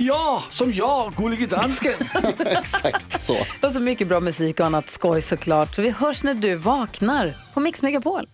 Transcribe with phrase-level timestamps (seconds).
[0.00, 1.92] Ja, som jag, Gullige Dansken.
[2.38, 3.36] Exakt så.
[3.62, 5.74] Och så mycket bra musik och annat skoj såklart.
[5.74, 8.28] Så vi hörs när du vaknar på Mix Megapol.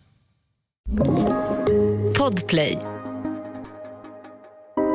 [2.18, 2.78] Podplay.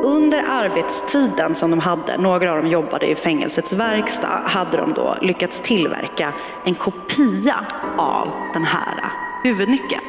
[0.04, 5.16] Under arbetstiden som de hade, några av dem jobbade i fängelsets verkstad, hade de då
[5.22, 6.34] lyckats tillverka
[6.66, 7.66] en kopia
[7.98, 9.12] av den här
[9.44, 10.04] huvudnyckeln.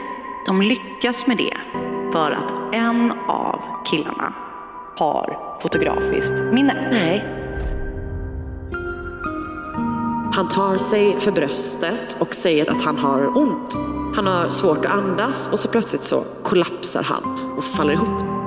[0.45, 1.58] De lyckas med det
[2.12, 4.34] för att en av killarna
[4.97, 6.73] har fotografiskt minne.
[6.92, 7.42] Nej.
[10.33, 13.73] Han tar sig för bröstet och säger att han har ont.
[14.16, 18.41] Han har svårt att andas och så plötsligt så kollapsar han och faller ihop.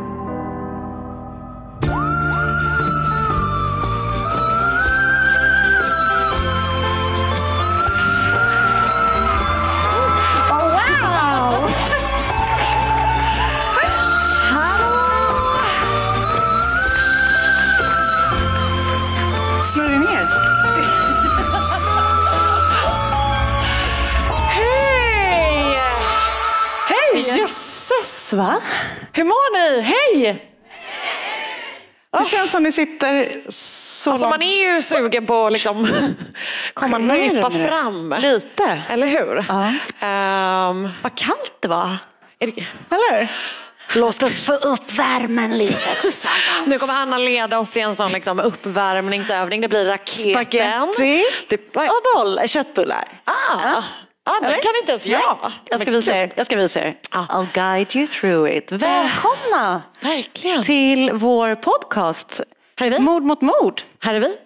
[27.91, 28.61] Jösses va?
[29.13, 29.81] Hur mår ni?
[29.81, 30.51] Hej!
[32.19, 35.89] Det känns som ni sitter så Alltså man är ju sugen på att liksom
[36.75, 37.51] Komma närmre.
[37.69, 38.15] fram.
[38.21, 38.83] Lite.
[38.89, 39.45] Eller hur?
[39.49, 39.73] Ja.
[40.07, 41.97] Ehm, Vad kallt det var.
[42.41, 43.31] Eller?
[43.97, 46.67] Låt oss få upp värmen lite tillsammans.
[46.67, 49.61] Nu kommer Anna leda oss i en sån liksom uppvärmningsövning.
[49.61, 50.33] Det blir raketen.
[50.33, 53.09] Spaghetti Det, och boll, köttbullar.
[53.25, 53.83] ah, ah,
[54.25, 55.53] den kan inte ens jag.
[55.71, 56.33] Jag ska visa er.
[56.37, 56.97] Jag ska visa er.
[57.11, 58.73] I'll guide you through it.
[58.73, 60.63] Välkomna Verkligen.
[60.63, 62.41] till vår podcast.
[62.79, 62.99] Här är vi.
[62.99, 63.83] Mord mot mord.
[64.01, 64.37] Här är vi.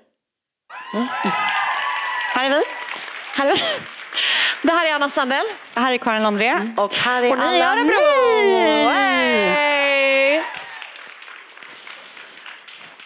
[2.34, 2.62] Här är vi.
[3.37, 3.61] Här är vi.
[4.62, 5.44] Det här är Anna Sandell.
[5.75, 6.72] Här är Karin André.
[6.77, 7.94] Och här är Och ni alla Örebro.
[8.43, 8.84] ni.
[8.88, 10.43] Hej!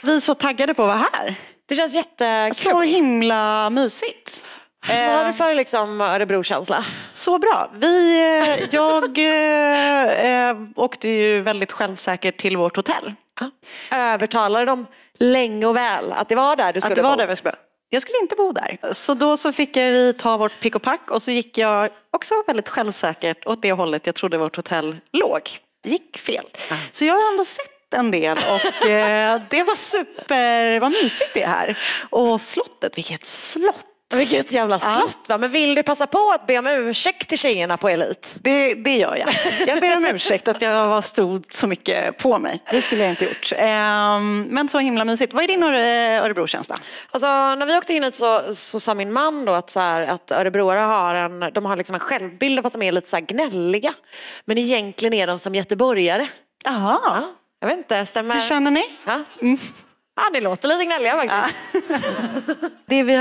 [0.03, 1.34] Vi är så taggade på att vara här.
[1.69, 2.55] Det känns jättekul.
[2.55, 4.50] Så himla mysigt.
[4.88, 6.84] Vad har du för liksom, Örebro-känsla?
[7.12, 7.70] Så bra.
[7.75, 13.12] Vi, eh, jag eh, eh, åkte ju väldigt självsäkert till vårt hotell.
[13.93, 14.87] Övertalade dem
[15.19, 17.16] länge och väl att det var där du skulle Att det var bo?
[17.16, 17.54] där vi skulle.
[17.91, 18.78] Jag skulle inte bo där.
[18.93, 22.34] Så då så fick vi ta vårt pick och pack och så gick jag också
[22.47, 25.43] väldigt självsäkert åt det hållet jag trodde vårt hotell låg.
[25.84, 26.44] Gick fel.
[26.93, 31.43] Så jag har ändå sett en del och eh, det var super, vad mysigt det
[31.43, 31.78] är här.
[32.10, 33.87] Och slottet, vilket slott!
[34.19, 35.39] Vilket jävla slott va?
[35.39, 38.34] Men vill du passa på att be om ursäkt till tjejerna på Elit?
[38.41, 39.28] Det, det gör jag.
[39.69, 42.62] Jag ber om ursäkt att jag var stod så mycket på mig.
[42.71, 43.53] Det skulle jag inte gjort.
[43.56, 45.33] Ehm, men så himla mysigt.
[45.34, 46.75] Vad är din Öre- Örebro-känsla?
[47.11, 50.03] Alltså, när vi åkte in hit så, så sa min man då att, så här,
[50.06, 53.17] att örebroare har en, de har liksom en självbild av att de är lite så
[53.17, 53.93] här gnälliga.
[54.44, 56.27] Men egentligen är de som göteborgare.
[56.65, 57.00] Jaha.
[57.05, 57.23] Ja,
[57.61, 58.34] jag vet inte, stämmer?
[58.34, 58.83] Hur känner ni?
[59.05, 59.21] Ja.
[60.17, 61.62] Ja, det låter lite gnälliga faktiskt.
[62.87, 63.12] Det vi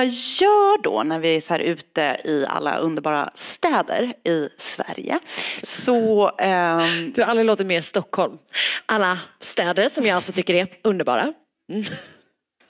[0.41, 5.19] gör då när vi är så här ute i alla underbara städer i Sverige
[5.63, 8.37] så ehm, Du har aldrig låtit mer Stockholm.
[8.85, 11.21] Alla städer som jag alltså tycker är underbara.
[11.21, 11.83] Mm.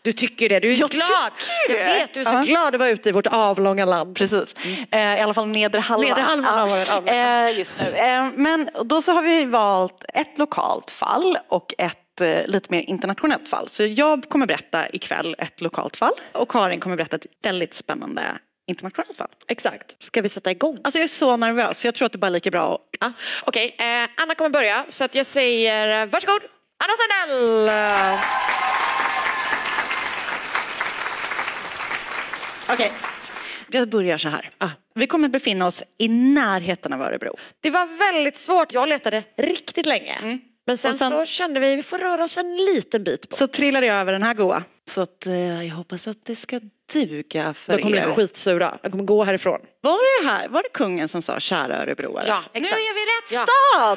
[0.04, 1.08] Du tycker det, du är Jag glad.
[1.38, 1.88] tycker det.
[1.90, 2.42] Jag vet, du är så Ja.
[2.44, 4.16] glad att vara ute i vårt avlånga land.
[4.16, 4.56] Precis.
[4.92, 6.08] Eh, I alla fall nedre halvan.
[6.10, 7.50] Nedre halvan av vårt avlånga.
[7.50, 7.96] Eh, just nu.
[7.98, 12.82] Eh, men då så har vi valt ett lokalt fall och ett eh, lite mer
[12.82, 13.68] internationellt fall.
[13.68, 18.22] Så jag kommer berätta ikväll ett lokalt fall och Karin kommer berätta ett väldigt spännande
[18.68, 19.28] internationellt fall.
[19.48, 20.04] Exakt.
[20.04, 20.78] Ska vi sätta igång?
[20.84, 22.82] Alltså jag är så nervös jag tror att det bara är lika bra att...
[23.00, 23.14] Ja.
[23.44, 26.42] Okej, eh, Anna kommer börja så att jag säger eh, varsågod.
[26.84, 27.70] Anna Sandell!
[32.70, 32.92] Okej.
[33.72, 34.50] Jag börjar så här.
[34.96, 37.36] Vi kommer befinna oss i närheten av Örebro.
[37.62, 38.74] Det var väldigt svårt.
[38.74, 40.18] Jag letade riktigt länge.
[40.22, 40.42] Men
[40.72, 43.38] Men sen, sen- så kände vi vi får röra oss en liten bit bort.
[43.38, 44.64] Så trillade jag över den här goa.
[44.90, 46.60] Så att, eh, jag hoppas att det ska
[46.94, 48.06] duga för De kommer er.
[48.06, 48.78] bli skitsura.
[48.84, 49.60] De kommer gå härifrån.
[49.82, 52.26] Var det här, var det kungen som sa kära örebroare?
[52.28, 52.78] Ja, exakt.
[52.78, 53.46] Nu är vi i rätt Ja.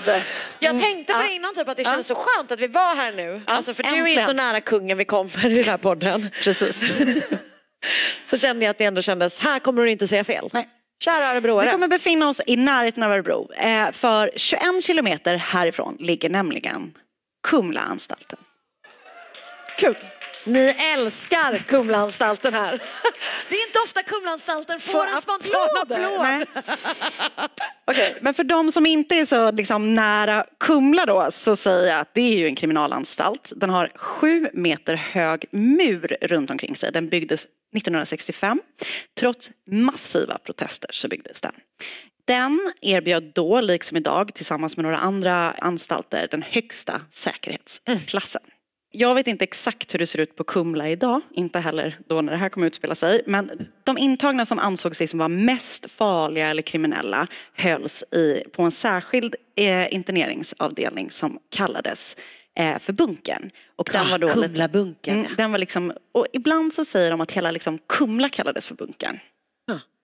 [0.06, 0.22] stad!
[0.58, 1.28] Jag tänkte på Mm.
[1.30, 3.42] det innan, typ, att det kändes så skönt att vi var här nu.
[3.46, 4.26] alltså, för du är äntligen.
[4.26, 6.30] så nära kungen vi kommer i den här podden.
[6.44, 6.92] Precis.
[8.30, 10.48] Så kände jag att det ändå kändes, här kommer du inte säga fel.
[10.52, 10.68] Nej.
[11.04, 11.70] Kära Vi örebroare.
[11.70, 13.48] kommer befinna oss i närheten av Örebro.
[13.52, 16.92] Eh, för 21 kilometer härifrån ligger nämligen
[17.48, 18.38] Kumlaanstalten.
[19.78, 19.96] Kul.
[20.46, 22.70] Ni älskar Kumlaanstalten här.
[23.48, 26.46] Det är inte ofta Kumlaanstalten får, en spontan applåd.
[27.84, 32.00] Okej, men för de som inte är så liksom, nära Kumla då så säger jag
[32.00, 33.52] att det är ju en kriminalanstalt.
[33.56, 36.92] Den har sju meter hög mur runt omkring sig.
[36.92, 38.60] Den byggdes 1965.
[39.20, 41.52] Trots massiva protester så byggdes den.
[42.26, 48.42] Den erbjöd då, liksom idag, tillsammans med några andra anstalter, den högsta säkerhetsklassen.
[48.96, 52.32] Jag vet inte exakt hur det ser ut på Kumla idag, inte heller då när
[52.32, 53.22] det här kommer utspela sig.
[53.26, 58.70] Men de intagna som ansågs liksom vara mest farliga eller kriminella hölls i, på en
[58.70, 62.16] särskild eh, interneringsavdelning som kallades
[62.58, 63.50] eh, för bunkern.
[63.76, 67.32] Och den var då Kumlabunkern, Mm, den var liksom, och ibland så säger de att
[67.32, 69.18] hela liksom Kumla kallades för bunkern.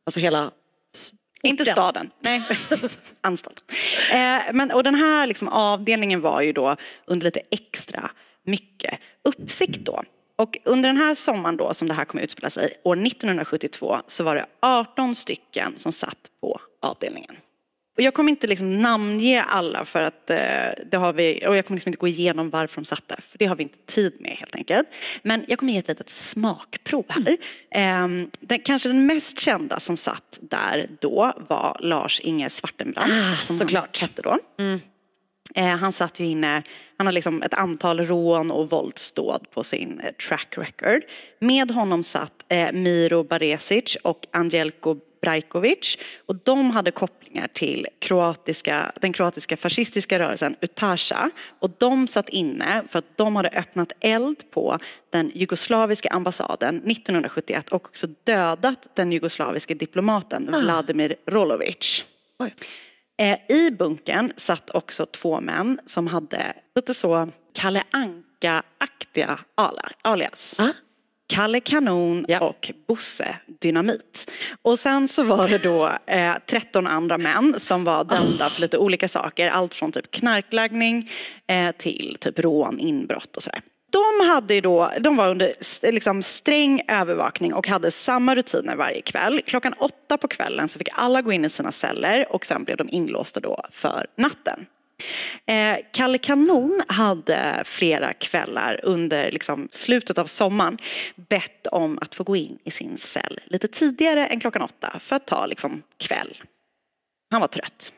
[0.07, 0.51] Alltså hela...
[1.43, 2.43] Inte staden, nej,
[3.21, 3.65] anstalten.
[4.13, 6.77] Eh, men, och den här liksom avdelningen var ju då
[7.07, 8.11] under lite extra
[8.45, 10.03] mycket uppsikt då.
[10.37, 14.25] Och under den här sommaren då som det här kommer utspela sig, år 1972, så
[14.25, 17.37] var det 18 stycken som satt på avdelningen.
[17.97, 20.37] Och jag kommer inte liksom namnge alla för att eh,
[20.91, 23.39] det har vi, och jag kommer liksom inte gå igenom varför de satt där, för
[23.39, 24.89] det har vi inte tid med helt enkelt.
[25.23, 27.37] Men jag kommer ge ett litet smakprov här.
[27.75, 28.09] Eh,
[28.41, 33.99] den, kanske den mest kända som satt där då var Lars-Inge Svartenbrandt, Ah, som såklart.
[34.01, 34.39] han hette då.
[35.55, 36.63] Eh, han satt ju inne,
[36.97, 41.03] han har liksom ett antal rån och våldsdåd på sin eh, track record.
[41.41, 42.33] Med honom satt
[42.73, 50.57] Miro Baresic och Angelko Brajkovic och de hade kopplingar till kroatiska, den kroatiska fascistiska rörelsen
[50.61, 54.79] Utasha och de satt inne för att de hade öppnat eld på
[55.11, 62.05] den jugoslaviska ambassaden 1971 och också dödat den jugoslaviska diplomaten Vladimir Rolovic.
[63.21, 69.39] Eh, I bunkern satt också två män som hade lite så Kalle Anka-aktiga
[70.03, 70.61] alias.
[71.31, 74.31] Kalle Kanon och Bosse Dynamit.
[74.63, 78.79] Och sen så var det då eh, 13 andra män som var dömda för lite
[78.79, 79.49] olika saker.
[79.49, 81.11] Allt från typ knarklagning
[81.47, 83.61] eh, till typ rån, inbrott och sådär.
[83.91, 85.53] De, hade då, de var under
[85.93, 89.41] liksom sträng övervakning och hade samma rutiner varje kväll.
[89.47, 92.77] Klockan åtta på kvällen så fick alla gå in i sina celler och sen blev
[92.77, 94.67] de inlåsta då för natten.
[95.47, 100.79] Eh, Kalle Kanon hade flera kvällar under liksom, slutet av sommaren
[101.17, 105.17] bett om att få gå in i sin cell lite tidigare än klockan åtta för
[105.17, 106.37] att ta liksom, kväll.
[107.31, 107.93] Han var trött.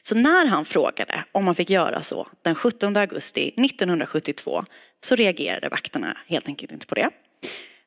[0.00, 4.64] Så när han frågade om man fick göra så den 17 augusti 1972
[5.04, 7.10] så reagerade vakterna helt enkelt inte på det.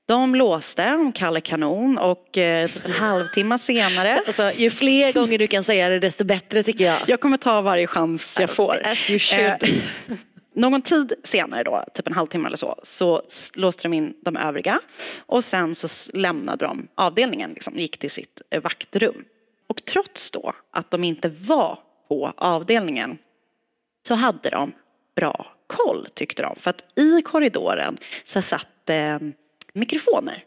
[0.10, 5.48] De låste om Kalle Kanon och eh, en halvtimme senare Alltså, ju fler gånger du
[5.48, 6.98] kan säga det desto bättre tycker jag.
[7.08, 8.82] jag kommer ta varje chans jag får.
[8.86, 9.64] As you should.
[9.64, 9.70] Eh,
[10.56, 13.22] Någon tid senare då, typ en halvtimme eller så, så
[13.56, 14.80] låste de in de övriga
[15.26, 19.26] och sen så lämnade de avdelningen, liksom, gick till sitt eh, vaktrum.
[19.68, 23.18] Och trots då att de inte var på avdelningen
[24.08, 24.72] så hade de
[25.16, 26.56] bra koll tyckte de.
[26.56, 29.18] För att i korridoren så satt eh,
[29.74, 30.44] mikrofoner.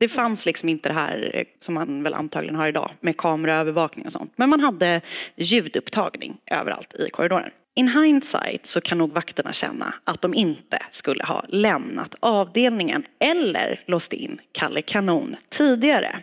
[0.00, 4.06] Det fanns liksom inte det här eh, som man väl antagligen har idag med kameraövervakning
[4.06, 4.32] och sånt.
[4.36, 5.00] Men man hade
[5.36, 7.50] ljudupptagning överallt i korridoren.
[7.74, 13.80] In hindsight så kan nog vakterna känna att de inte skulle ha lämnat avdelningen eller
[13.86, 16.16] låst in Kalle Kanon tidigare.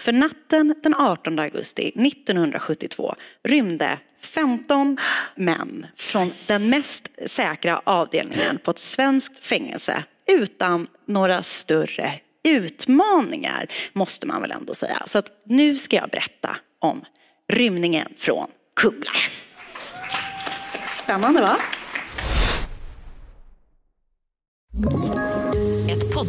[0.00, 4.98] För natten den 18 augusti 1972 rymde 15
[5.34, 12.12] män från den mest säkra avdelningen på ett svenskt fängelse utan några större
[12.48, 15.02] utmaningar, måste man väl ändå säga.
[15.06, 17.04] Så att nu ska jag berätta om
[17.52, 18.48] rymningen från
[18.80, 19.12] Kumla.
[20.82, 21.56] Spännande va?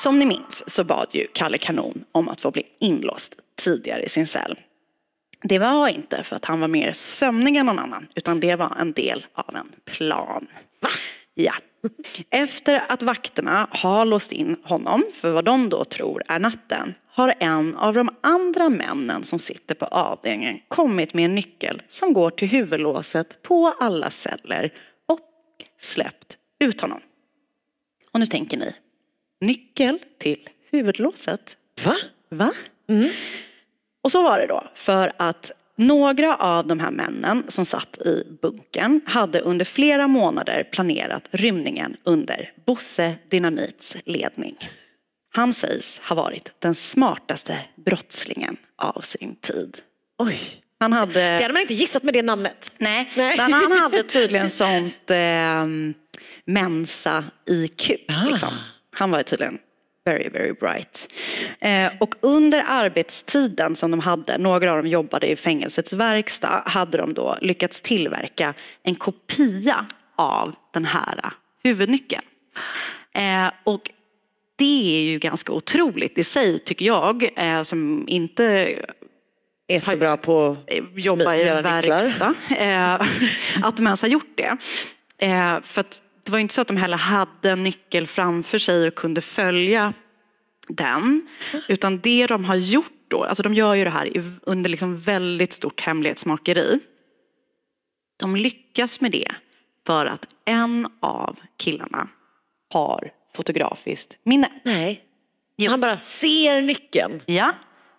[0.00, 4.08] Som ni minns så bad ju Kalle Kanon om att få bli inlåst tidigare i
[4.08, 4.58] sin cell.
[5.42, 8.76] Det var inte för att han var mer sömnig än någon annan, utan det var
[8.80, 10.46] en del av en plan.
[11.34, 11.52] Ja.
[12.30, 17.34] Efter att vakterna har låst in honom för vad de då tror är natten har
[17.38, 22.30] en av de andra männen som sitter på avdelningen kommit med en nyckel som går
[22.30, 24.72] till huvudlåset på alla celler
[25.08, 25.20] och
[25.80, 27.00] släppt ut honom.
[28.12, 28.74] Och nu tänker ni,
[29.40, 31.56] nyckel till huvudlåset?
[31.84, 31.96] Va?
[32.30, 32.52] Va?
[34.04, 38.24] Och så var det då, för att några av de här männen som satt i
[38.42, 44.56] bunkern hade under flera månader planerat rymningen under Bosse Dynamits ledning.
[45.34, 49.78] Han sägs ha varit den smartaste brottslingen av sin tid.
[50.18, 50.38] Oj.
[50.80, 51.20] Han hade...
[51.20, 52.72] Det hade man inte gissat med det namnet.
[52.78, 53.36] Nej, Nej.
[53.36, 55.66] men han hade tydligen sånt eh,
[56.44, 57.90] mensa-IQ.
[58.30, 58.52] Liksom.
[58.96, 59.58] Han var tydligen
[60.04, 61.12] very, very bright.
[61.60, 66.98] Eh, och under arbetstiden som de hade, några av dem jobbade i fängelsets verkstad, hade
[66.98, 71.32] de då lyckats tillverka en kopia av den här
[71.64, 72.22] huvudnyckeln.
[73.14, 73.90] Eh, och
[74.56, 78.74] det är ju ganska otroligt i sig, tycker jag, eh, som inte
[79.68, 80.56] Är så bra på
[80.94, 82.34] jobba i verkstad.
[83.62, 84.56] Att de ens har gjort det.
[85.62, 88.94] För att det var inte så att de heller hade en nyckel framför sig och
[88.94, 89.92] kunde följa
[90.68, 91.26] den.
[91.68, 95.52] Utan det de har gjort då, alltså de gör ju det här under liksom väldigt
[95.52, 96.80] stort hemlighetsmakeri.
[98.16, 99.32] De lyckas med det
[99.86, 102.08] för att en av killarna
[102.72, 104.48] har fotografiskt minne.
[104.64, 105.04] Nej.
[105.64, 107.22] Så han bara ser nyckeln.
[107.26, 107.52] Ja,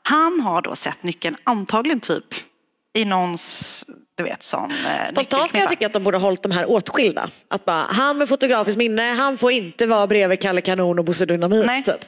[0.04, 2.26] han har då sett nyckeln antagligen typ
[2.94, 3.86] i någons,
[4.24, 6.70] du vet sån eh, Spontant kan jag tycka att de borde ha hållit de här
[6.70, 7.30] åtskilda.
[7.48, 11.26] Att bara, han med fotografiskt minne, han får inte vara bredvid Kalle Kanon och Bosse
[11.26, 11.66] Dynamit.
[11.66, 11.84] Nej.
[11.84, 12.06] Typ.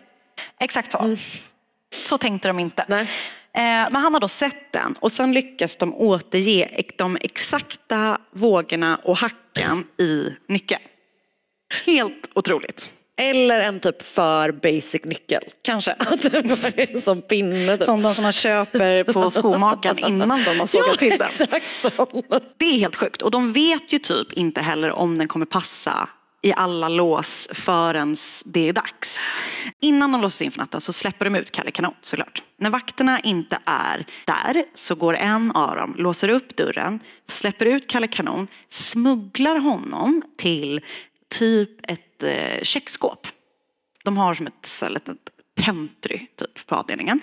[0.64, 1.16] Exakt så.
[1.94, 2.86] Så tänkte de inte.
[2.88, 3.02] Nej.
[3.56, 9.00] Eh, Men han har då sett den och sen lyckas de återge de exakta vågorna
[9.04, 10.82] och hacken i nyckeln.
[11.86, 12.90] Helt otroligt.
[13.18, 15.44] Eller en typ för basic nyckel.
[15.62, 15.96] Kanske.
[17.04, 17.78] Som pinne.
[17.78, 17.86] Typ.
[17.86, 21.48] Som de som man köper på skomakaren innan de har sågat till den.
[21.52, 22.00] exakt.
[22.58, 23.22] Det är helt sjukt.
[23.22, 26.10] Och de vet ju typ inte heller om den kommer passa
[26.44, 28.16] i alla lås förrän
[28.46, 29.30] det är dags.
[29.82, 32.44] Innan de låses in för natten så släpper de ut Kalle Kanon såklart.
[32.58, 37.88] När vakterna inte är där så går en av dem, låser upp dörren, släpper ut
[37.88, 40.82] Kalle Kanon, smugglar honom till
[41.30, 43.28] typ ett eh, köksskåp.
[44.04, 45.18] De har som ett så här litet
[45.56, 47.22] pentry typ på avdelningen.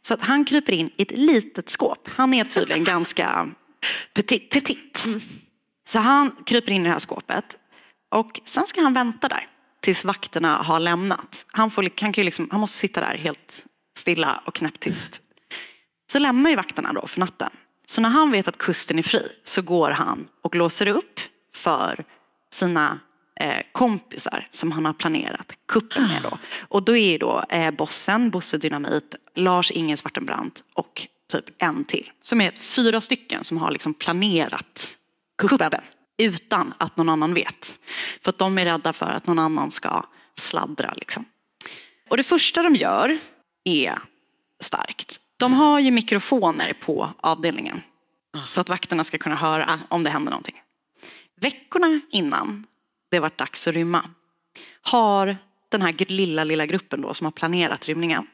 [0.00, 2.08] Så att han kryper in i ett litet skåp.
[2.14, 3.50] Han är tydligen ganska
[4.14, 4.50] petit.
[4.50, 5.08] petit.
[5.88, 7.58] Så han kryper in i det här skåpet
[8.10, 9.46] och sen ska han vänta där
[9.80, 11.46] tills vakterna har lämnat.
[11.52, 15.20] Han, får, han, kan ju liksom, han måste sitta där helt stilla och knäpptyst.
[16.12, 17.50] Så lämnar ju vakterna då för natten.
[17.86, 21.20] Så när han vet att kusten är fri så går han och låser upp
[21.54, 22.04] för
[22.50, 23.00] sina
[23.72, 26.38] kompisar som han har planerat kuppen med då.
[26.68, 32.10] Och då är då eh, bossen, Bosse Dynamit, Lars Inge Svartenbrandt och typ en till.
[32.22, 34.96] Som är fyra stycken som har liksom planerat
[35.38, 35.80] kuppen.
[36.18, 37.74] Utan att någon annan vet.
[38.20, 40.06] För att de är rädda för att någon annan ska
[40.40, 41.24] sladdra liksom.
[42.10, 43.18] Och det första de gör
[43.64, 43.98] är
[44.62, 45.20] starkt.
[45.36, 47.82] De har ju mikrofoner på avdelningen.
[48.44, 50.60] Så att vakterna ska kunna höra om det händer någonting.
[51.40, 52.66] Veckorna innan
[53.14, 54.10] det var dags att rymma
[54.82, 55.36] har
[55.68, 58.26] den här lilla, lilla gruppen då som har planerat rymningen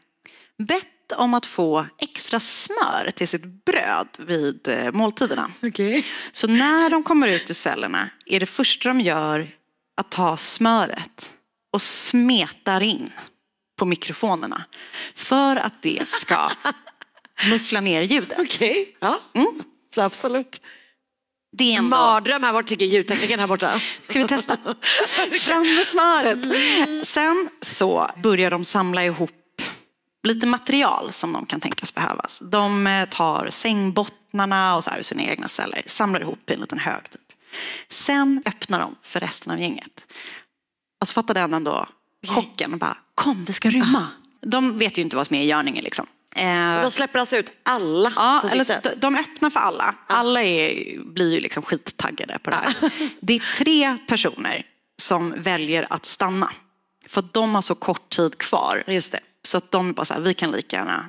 [0.58, 5.50] bett om att få extra smör till sitt bröd vid eh, måltiderna.
[6.32, 9.48] Så när de kommer ut ur cellerna är det första de gör
[9.96, 11.30] att ta smöret
[11.72, 13.10] och smetar in
[13.78, 14.64] på mikrofonerna
[15.14, 16.50] för att det ska
[17.50, 18.38] muffla ner ljudet.
[18.38, 19.20] Okej, ja.
[19.94, 20.60] Så absolut.
[21.52, 21.96] Det är ändå...
[21.96, 23.80] Mardröm här borta tycker ljudteknikern här borta.
[24.08, 24.56] Ska vi testa?
[25.40, 26.38] Fram med smöret.
[27.06, 29.30] Sen så börjar de samla ihop
[30.22, 32.42] lite material som de kan tänkas behövas.
[32.50, 36.60] De eh, tar sängbottnarna och så här ur sina egna celler, samlar ihop i en
[36.60, 37.10] liten hög.
[37.10, 37.20] Typ.
[37.88, 40.06] Sen öppnar de för resten av gänget.
[41.00, 41.88] Alltså fattar den ändå
[42.26, 44.06] chocken och bara, kom vi ska rymma.
[44.40, 46.06] De vet ju inte vad som är i görningen liksom.
[46.36, 49.94] Eh, Och de släpper alltså ut alla Ja, eller, så- de öppnar för alla.
[50.06, 52.74] Alla är, blir ju liksom skittaggade på det här.
[53.20, 54.66] Det är tre personer
[55.02, 56.50] som väljer att stanna.
[57.08, 58.84] För att de har så kort tid kvar.
[58.86, 59.20] Just det.
[59.42, 61.08] Så att de bara så här, vi kan lika gärna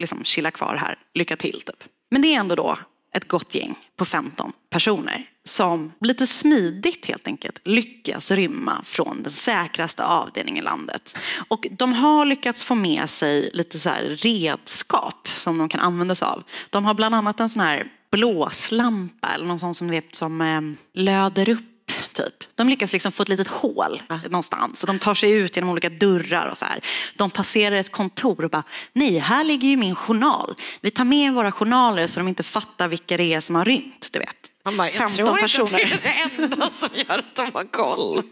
[0.00, 1.84] liksom chilla kvar här, lycka till typ.
[2.10, 2.78] Men det är ändå då
[3.16, 9.32] ett gott gäng på 15 personer som lite smidigt helt enkelt lyckas rymma från den
[9.32, 11.18] säkraste avdelningen i landet.
[11.48, 16.14] Och de har lyckats få med sig lite så här redskap som de kan använda
[16.14, 16.42] sig av.
[16.70, 20.60] De har bland annat en sån här blåslampa eller någon sån som, vet, som eh,
[21.02, 21.77] löder upp
[22.12, 22.34] Typ.
[22.54, 25.88] De lyckas liksom få ett litet hål någonstans och de tar sig ut genom olika
[25.88, 26.80] dörrar och så här.
[27.16, 30.54] De passerar ett kontor och bara, nej här ligger ju min journal.
[30.80, 34.08] Vi tar med våra journaler så de inte fattar vilka det är som har rymt,
[34.12, 34.36] du vet.
[34.76, 35.80] Bara, jag 15 tror personer.
[35.80, 38.22] inte det är det enda som gör att de har koll.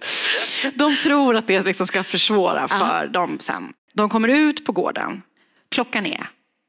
[0.75, 3.73] De tror att det liksom ska försvåra för dem sen.
[3.95, 5.23] De kommer ut på gården.
[5.71, 6.27] Klockan är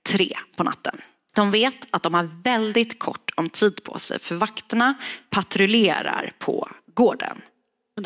[0.10, 1.02] tre på natten.
[1.38, 4.96] De vet att de har väldigt kort om tid på sig för vakterna
[5.30, 7.42] patrullerar på gården.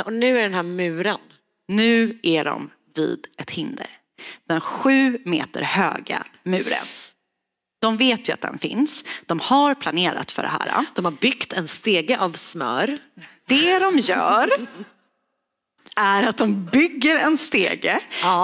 [0.06, 1.20] Och nu är den här muren.
[1.68, 3.88] Nu är de vid ett hinder.
[4.48, 6.86] Den sju meter höga muren.
[7.82, 9.06] De vet ju att den finns.
[9.26, 10.86] De har planerat för det här.
[10.96, 12.98] De har byggt en stege av smör.
[13.48, 14.50] Det de gör
[16.02, 18.00] är att de bygger en stege,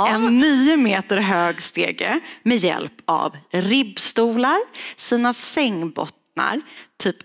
[0.07, 4.57] en nio meter hög stege med hjälp av ribbstolar,
[4.95, 6.61] sina sängbottnar,
[7.03, 7.15] typ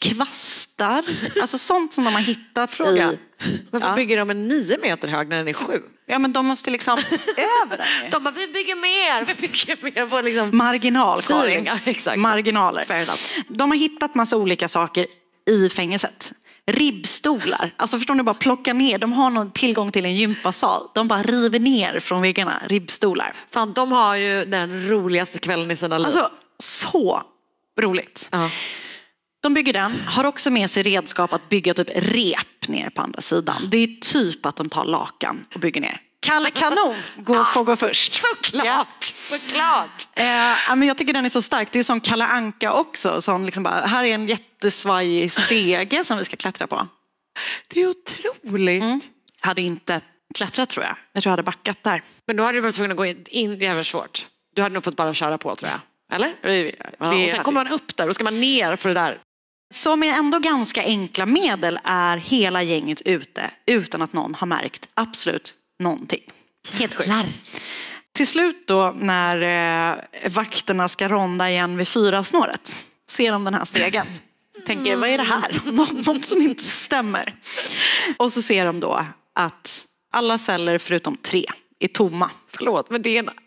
[0.00, 1.02] kvastar,
[1.42, 3.18] alltså sånt som de har hittat Fråga, i...
[3.70, 3.94] varför Ja.
[3.94, 5.82] bygger de en nio meter hög när den är sju?
[6.06, 6.98] Ja men de måste liksom
[7.36, 8.10] över den.
[8.10, 10.06] De bara, vi bygger mer, vi bygger mer.
[10.06, 10.56] Får liksom...
[10.56, 11.64] Marginal, Karin.
[11.64, 12.18] Ja, exakt.
[12.18, 12.86] Marginaler.
[13.48, 15.06] De har hittat massa olika saker
[15.50, 16.32] i fängelset.
[16.70, 20.82] Ribbstolar, alltså förstår ni bara plocka ner, de har någon tillgång till en gympasal.
[20.94, 23.34] De bara river ner från väggarna, ribbstolar.
[23.50, 26.06] Fan, de har ju den roligaste kvällen i sina liv.
[26.06, 27.22] Alltså så
[27.80, 28.28] roligt.
[28.32, 28.50] Ja.
[29.40, 33.20] De bygger den, har också med sig redskap att bygga typ rep ner på andra
[33.20, 33.68] sidan.
[33.70, 36.00] Det är typ att de tar lakan och bygger ner.
[36.24, 38.14] Kalle Kanon går, får gå först.
[38.14, 40.08] Såklart, såklart.
[40.14, 40.26] Eh,
[40.68, 41.68] ja, men jag tycker den är så stark.
[41.72, 43.20] Det är som Kalle Anka också.
[43.20, 46.88] Som liksom bara, här är en jättesvajig stege som vi ska klättra på.
[47.68, 49.10] Det är otroligt.
[49.40, 50.00] Hade inte
[50.34, 50.96] klättrat tror jag.
[51.12, 52.02] Jag tror jag hade backat där.
[52.26, 54.26] Men då hade du varit tvungen att gå in, det är väl svårt.
[54.56, 55.80] Du hade nog fått bara köra på tror jag.
[56.16, 56.34] Eller?
[56.98, 59.18] Ja, och sen kommer man upp där, då ska man ner för det där.
[59.74, 64.88] Så med ändå ganska enkla medel är hela gänget ute utan att någon har märkt
[64.94, 65.54] absolut
[65.84, 66.22] någonting.
[66.72, 67.08] Helt sjukt.
[68.12, 72.74] Till slut då när eh, vakterna ska ronda igen vid fyra snåret
[73.10, 74.06] ser de den här stegen.
[74.66, 75.60] Tänker, vad är det här?
[75.72, 77.34] Nå- Något som inte stämmer.
[78.16, 81.46] Och så ser de då att alla celler förutom tre
[81.80, 82.30] är tomma.
[82.48, 83.30] Förlåt, men det är, en,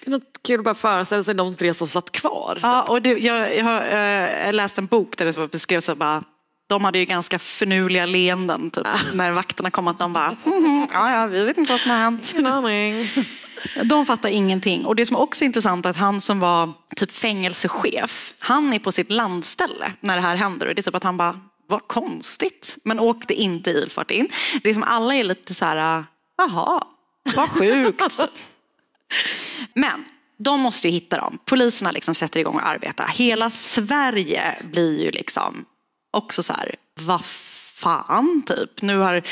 [0.00, 2.58] det är något kul att bara föreställa sig de tre som satt kvar.
[2.62, 3.80] Ja, och det, jag, jag har
[4.46, 6.24] eh, läst en bok där det beskrevs så bara
[6.66, 11.12] de hade ju ganska förnuliga leenden typ, när vakterna kom att de bara, "Mhm, ja,
[11.12, 12.34] ja, vi vet inte vad som har hänt.
[13.84, 14.84] De fattar ingenting.
[14.84, 18.78] Och det som också är intressant är att han som var typ fängelsechef, han är
[18.78, 20.66] på sitt landställe när det här händer.
[20.66, 24.28] Och det är typ att han bara, vad konstigt, men åkte inte ilfart in.
[24.62, 26.04] Det är som alla är lite så här,
[26.38, 26.82] jaha,
[27.36, 28.18] vad sjukt.
[29.74, 30.04] Men
[30.38, 31.38] de måste ju hitta dem.
[31.44, 33.06] Poliserna liksom sätter igång och arbetar.
[33.08, 35.64] Hela Sverige blir ju liksom
[36.16, 37.24] också så här, vad
[37.76, 38.82] fan typ.
[38.82, 39.22] Nu har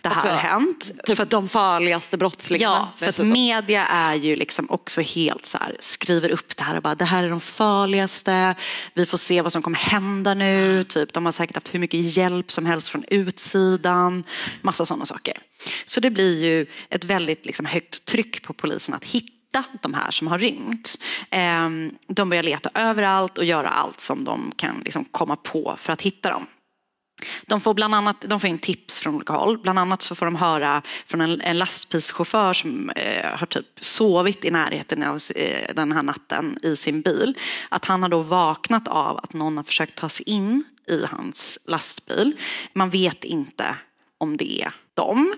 [0.00, 0.92] det här Också, hänt.
[1.06, 2.74] Typ för de farligaste brottslingarna.
[2.74, 6.76] Ja, för att media är ju liksom också helt så här, skriver upp det här
[6.76, 8.54] och bara det här är de farligaste,
[8.94, 12.16] vi får se vad som kommer hända nu, typ de har säkert haft hur mycket
[12.16, 14.24] hjälp som helst från utsidan,
[14.62, 15.38] massa sådana saker.
[15.84, 19.33] Så det blir ju ett väldigt liksom högt tryck på polisen att hitta
[19.82, 20.98] de här som har rymt.
[21.30, 25.92] Ehm, de börjar leta överallt och göra allt som de kan liksom komma på för
[25.92, 26.46] att hitta dem.
[27.46, 29.58] De får bland annat de får in tips från olika håll.
[29.58, 34.44] Bland annat så får de höra från en, en lastbilschaufför som eh, har typ sovit
[34.44, 37.38] i närheten av eh, den här natten i sin bil.
[37.68, 41.58] Att han har då vaknat av att någon har försökt ta sig in i hans
[41.66, 42.36] lastbil.
[42.72, 43.76] Man vet inte
[44.18, 45.34] om det är dem.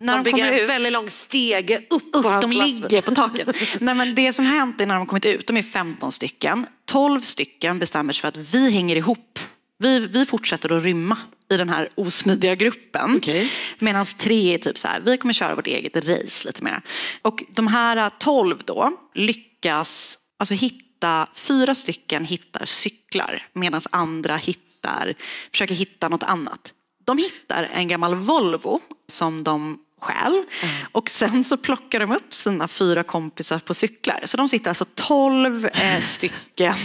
[0.00, 2.82] När de bygger kommer en väldigt lång stege upp, upp, på hans de lastbil.
[2.82, 3.48] ligger på taket.
[3.80, 6.66] Nej, men det som hänt är när de kommit ut, de är 15 stycken.
[6.84, 9.38] 12 stycken bestämmer sig för att vi hänger ihop.
[9.78, 11.18] Vi, vi fortsätter att rymma
[11.50, 13.20] i den här osmidiga gruppen.
[13.78, 16.80] Medan tre är typ så här, vi kommer köra vårt eget race lite mer.
[17.22, 25.14] Och de här 12 då lyckas alltså hitta, fyra stycken hittar cyklar medan andra hittar,
[25.52, 26.72] försöker hitta något annat.
[27.04, 30.44] De hittar en gammal Volvo som de stjäl
[30.92, 34.20] och sen så plockar de upp sina fyra kompisar på cyklar.
[34.24, 36.74] Så de sitter alltså 12 eh, stycken.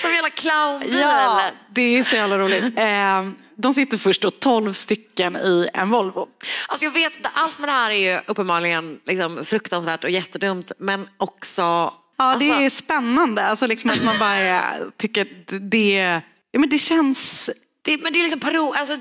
[0.00, 0.98] Som en jävla clownbil.
[0.98, 2.78] Ja, det är så jävla roligt.
[2.78, 6.28] Eh, de sitter först då 12 stycken i en Volvo.
[6.68, 11.08] Alltså jag vet, allt med det här är ju uppenbarligen liksom fruktansvärt och jättedumt men
[11.16, 11.62] också...
[11.62, 13.46] Ja, det alltså, är spännande.
[13.46, 16.20] Alltså liksom att man bara tycker att det,
[16.52, 17.50] ja, men det känns...
[17.84, 18.72] det, men det är liksom paro...
[18.76, 18.96] Alltså,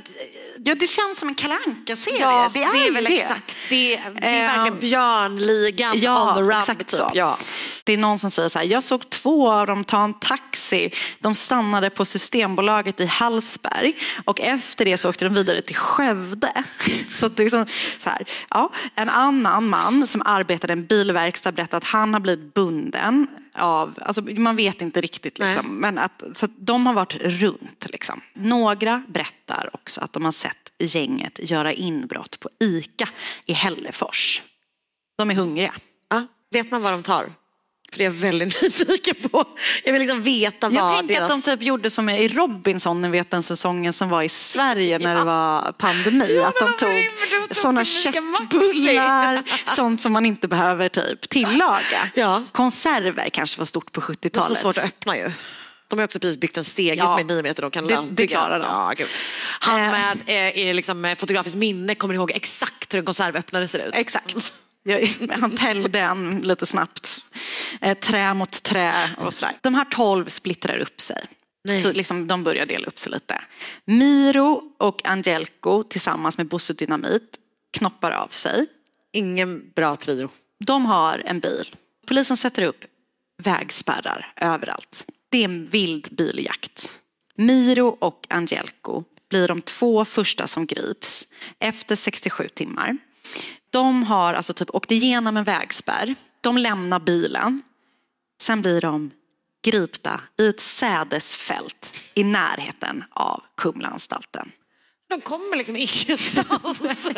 [0.64, 2.20] Ja, det känns som en Kalle Anka-serie.
[2.20, 3.22] ja, det är, väl det.
[3.22, 3.56] exakt.
[3.70, 6.60] Det, det är Eh, verkligen björnligan Ja, on the run.
[6.60, 6.90] exakt typ.
[6.90, 7.12] så.
[7.14, 7.38] Ja.
[7.86, 10.92] Det är någon som säger så här, jag såg två av dem ta en taxi.
[11.20, 13.94] De stannade på Systembolaget i Hallsberg
[14.26, 16.64] och efter det så åkte de vidare till Skövde.
[17.16, 17.66] Så det är liksom,
[18.00, 22.22] så här, ja, en annan man som arbetade i en bilverkstad berättade att han har
[22.22, 26.94] blivit bunden av, alltså man vet inte riktigt liksom, men att, så att de har
[26.94, 28.22] varit runt liksom.
[28.34, 33.10] Några berättar också att de har sett gänget göra inbrott på ICA
[33.46, 34.42] i Hällefors.
[35.18, 35.74] De är hungriga.
[36.10, 37.34] Ja, vet man vad de tar?
[37.92, 39.46] För det är jag väldigt nyfiken på.
[39.84, 41.32] Jag vill liksom veta vad Jag tänker deras...
[41.32, 45.00] att de typ gjorde som i Robinson, ni vet den säsongen som var i Sverige
[45.00, 46.40] när det var pandemi.
[46.40, 47.10] att de tog
[47.52, 49.44] sådana köttbullar,
[49.76, 52.10] sånt som man inte behöver typ tillaga.
[52.14, 52.44] Ja.
[52.52, 54.48] Konserver kanske var stort på Det är 70-talet.
[54.58, 55.32] så svårt att öppna ju.
[55.88, 57.08] De har också precis byggt en stege Ja.
[57.08, 57.62] som är nio meter.
[57.62, 58.66] De kan Det- det klarar de.
[58.66, 59.06] Ja.
[59.60, 59.92] Han Eh.
[59.92, 63.94] med eh, är liksom, med fotografiskt minne kommer ihåg exakt hur en konservöppnare ser ut.
[63.96, 64.54] Exakt.
[64.84, 65.08] Jag-
[65.40, 67.10] Han täljde en lite snabbt.
[67.82, 69.58] Eh, Trä mot trä och sådär.
[69.62, 71.26] De här tolv splittrar upp sig.
[71.68, 71.82] Nej.
[71.82, 73.42] Så liksom de börjar dela upp sig lite.
[73.86, 77.38] Miro och Angelco tillsammans med Bosse Dynamit
[77.78, 78.66] knoppar av sig.
[79.14, 80.30] Ingen bra trio.
[80.66, 81.76] De har en bil.
[82.08, 82.86] Polisen sätter upp
[83.44, 85.06] vägspärrar överallt.
[85.30, 87.00] Det är en vild biljakt.
[87.36, 91.28] Miro och Angelco blir de två första som grips
[91.60, 92.98] efter 67 timmar.
[93.72, 96.16] De har alltså typ åkt igenom en vägspärr.
[96.42, 97.62] De lämnar bilen.
[98.42, 99.12] Sen blir de
[99.66, 104.52] gripna i ett sädesfält i närheten av Kumlaanstalten.
[105.10, 107.10] De kommer liksom ingenstans.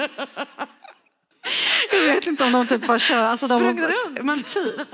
[1.91, 3.23] Jag vet inte om de typ bara kör.
[3.23, 4.23] Alltså de, Sprang runt?
[4.23, 4.87] Men typ.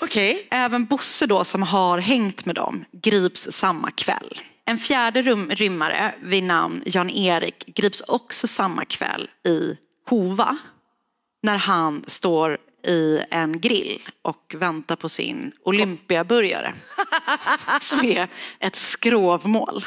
[0.00, 0.48] Okej.
[0.50, 4.40] Även Bosse då som har hängt med dem grips samma kväll.
[4.64, 9.76] En fjärde rum, rymmare vid namn Jan-Erik grips också samma kväll i
[10.10, 10.56] Hova.
[11.42, 16.74] När han står i en grill och väntar på sin Olympiaburgare.
[17.80, 19.84] som är ett skrovmål.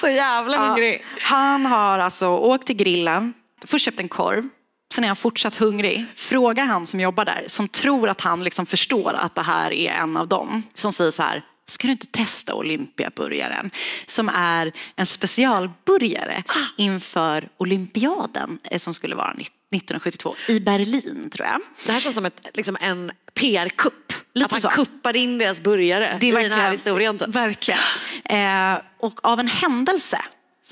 [0.00, 1.04] Så jävla Ja, hungrig.
[1.20, 3.34] han har alltså åkt till grillen,
[3.64, 4.48] först köpt en korv,
[4.94, 6.04] sen är han fortsatt hungrig.
[6.14, 9.90] Frågar han som jobbar där, som tror att han liksom förstår att det här är
[9.90, 13.70] en av dem, som säger så här, ska du inte testa Olympiaburgaren?
[14.06, 16.42] Som är en specialburgare
[16.76, 21.60] inför olympiaden eh, som skulle vara 1972 i Berlin tror jag.
[21.86, 24.12] Det här känns som ett, liksom en PR-kupp.
[24.44, 24.68] Att han så.
[24.68, 27.18] kuppade in deras burgare Det är i den här historien.
[27.18, 27.28] typ.
[27.28, 27.80] Verkligen.
[28.24, 30.18] Eh, och av en händelse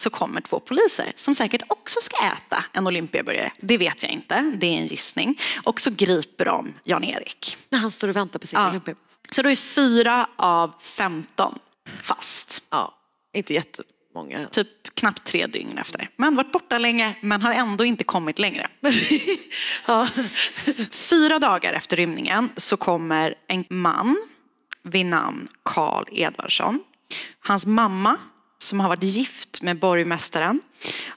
[0.00, 3.52] så kommer två poliser som säkert också ska äta en Olympiaburgare.
[3.60, 5.38] Det vet jag inte, det är en gissning.
[5.64, 7.56] Och så griper de Jan-Erik.
[7.68, 8.68] När han står och väntar på sin Ja.
[8.68, 8.94] Olympia.
[9.30, 11.58] Så då är fyra av 15
[12.02, 12.62] fast.
[12.70, 12.94] Ja,
[13.34, 14.48] inte jättemånga.
[14.48, 16.08] Typ knappt tre dygn efter.
[16.16, 18.68] Men varit borta länge men har ändå inte kommit längre.
[19.86, 20.08] ja.
[20.90, 24.16] Fyra dagar efter rymningen så kommer en man
[24.82, 26.80] vid namn Karl Edvardsson.
[27.40, 28.16] Hans mamma
[28.62, 30.60] som har varit gift med borgmästaren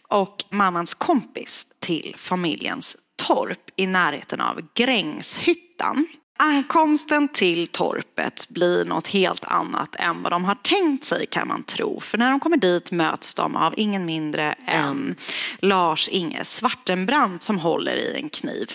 [0.08, 6.08] och mammans kompis till familjens torp i närheten av Grängshyttan.
[6.40, 11.64] Ankomsten till torpet blir något helt annat än vad de har tänkt sig kan man
[11.64, 12.00] tro.
[12.00, 15.16] För när de kommer dit möts de av ingen mindre än
[15.60, 18.72] Lars-Inge Svartenbrandt som håller i en kniv.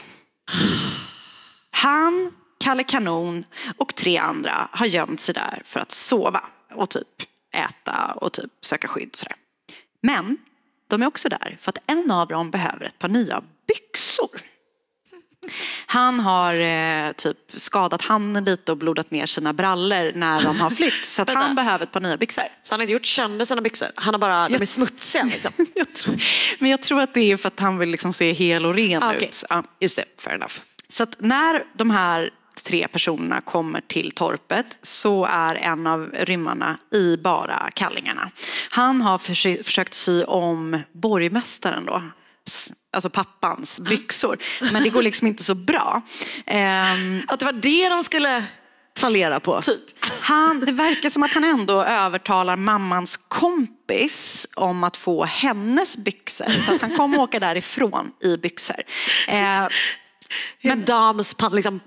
[1.71, 3.45] Han, Kalle Kanon
[3.77, 7.07] och tre andra har gömt sig där för att sova och typ
[7.55, 9.17] äta och typ söka skydd.
[9.17, 9.37] Sådär.
[10.03, 10.37] Men
[10.89, 14.41] de är också där för att en av dem behöver ett par nya byxor.
[15.87, 20.71] Han har eh, typ skadat handen lite och blodat ner sina brallor när de har
[20.71, 21.05] flytt.
[21.07, 22.45] Så att han behöver ett par nya byxor.
[22.63, 23.89] Så han har inte gjort sönder sina byxor?
[23.95, 25.53] Han har bara, de är smutsiga liksom.
[25.75, 26.17] Jag tror,
[26.59, 29.03] men jag tror att det är för att han vill liksom se hel och ren
[29.03, 29.29] Ah, okej.
[29.29, 29.45] ut.
[29.51, 29.65] Ja.
[29.81, 30.55] Just det, fair enough.
[30.89, 32.31] Så att när de här
[32.63, 38.31] tre personerna kommer till torpet så är en av rymmarna i bara kallingarna.
[38.71, 42.03] Han har försö- försökt sy om borgmästaren då,
[42.93, 44.39] alltså pappans byxor.
[44.73, 46.03] Men det går liksom inte så bra.
[46.47, 48.45] Ehm, Att det var det de skulle
[48.99, 49.61] fallera på.
[49.63, 49.81] Typ.
[50.21, 56.51] Han, det verkar som att han ändå övertalar mammans kompis om att få hennes byxor.
[56.51, 58.77] Så att han kommer åka därifrån i byxor.
[59.29, 59.67] Eh,
[60.63, 61.81] Men dams, liksom,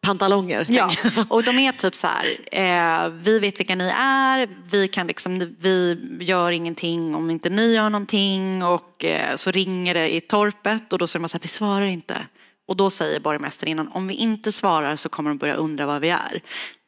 [0.00, 0.66] pantalonger.
[0.68, 0.90] Ja,
[1.28, 5.56] och de är typ så här, eh, vi vet vilka ni är, vi, kan liksom,
[5.58, 10.92] vi gör ingenting om inte ni gör någonting och eh, så ringer det i torpet
[10.92, 12.26] och då säger man så här, vi svarar inte.
[12.68, 16.00] Och då säger borgmästaren innan, om vi inte svarar så kommer de börja undra var
[16.00, 16.42] vi är.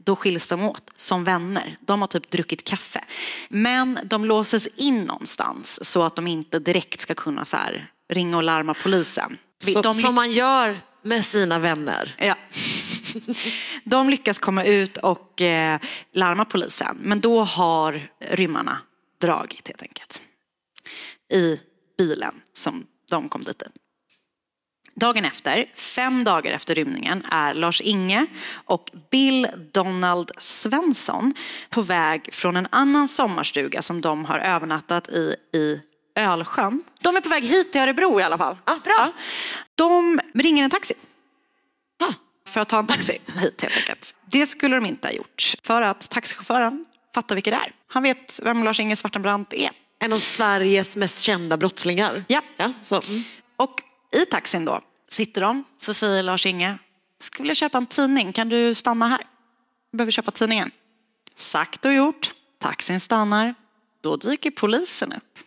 [0.05, 1.77] Då skiljs de åt som vänner.
[1.81, 3.05] De har typ druckit kaffe.
[3.49, 8.37] Men de låses in någonstans så att de inte direkt ska kunna så här, ringa
[8.37, 9.37] och larma polisen.
[9.65, 12.15] Så, de som man gör med sina vänner.
[12.19, 12.35] Ja.
[13.85, 15.81] De lyckas komma ut och eh,
[16.13, 16.97] larma polisen.
[17.01, 18.79] Men då har rymmarna
[19.21, 20.23] dragit helt enkelt.
[21.33, 21.61] I
[21.99, 23.67] bilen som de kom dit i.
[24.95, 28.27] Dagen efter, fem dagar efter rymningen, är Lars-Inge
[28.65, 31.35] och Bill Donald Svensson
[31.71, 35.81] på väg från en annan sommarstuga som de har övernattat i, i
[36.17, 36.83] Ölsjön.
[37.01, 38.57] De är på väg hit till Örebro i alla fall.
[38.65, 39.13] Ah, bra.
[39.75, 40.95] De ringer en taxi.
[42.51, 44.15] För att ta en taxi hit helt enkelt.
[44.27, 45.55] Det skulle de inte ha gjort.
[45.63, 46.85] För att taxichauffören
[47.15, 47.73] fattar vilka det är.
[47.87, 49.71] Han vet vem Lars-Inge Svartenbrandt är.
[49.99, 52.25] En av Sveriges mest kända brottslingar.
[52.29, 52.43] Ja.
[52.57, 53.03] ja så.
[53.09, 53.23] Mm.
[53.57, 53.83] Och
[54.23, 56.79] i taxin då sitter de, så säger Lars-Inge,
[57.21, 59.21] skulle vilja köpa en tidning, kan du stanna här?
[59.91, 60.71] Jag behöver köpa tidningen.
[61.37, 63.55] Sagt och gjort, taxin stannar,
[64.01, 65.39] då dyker polisen upp.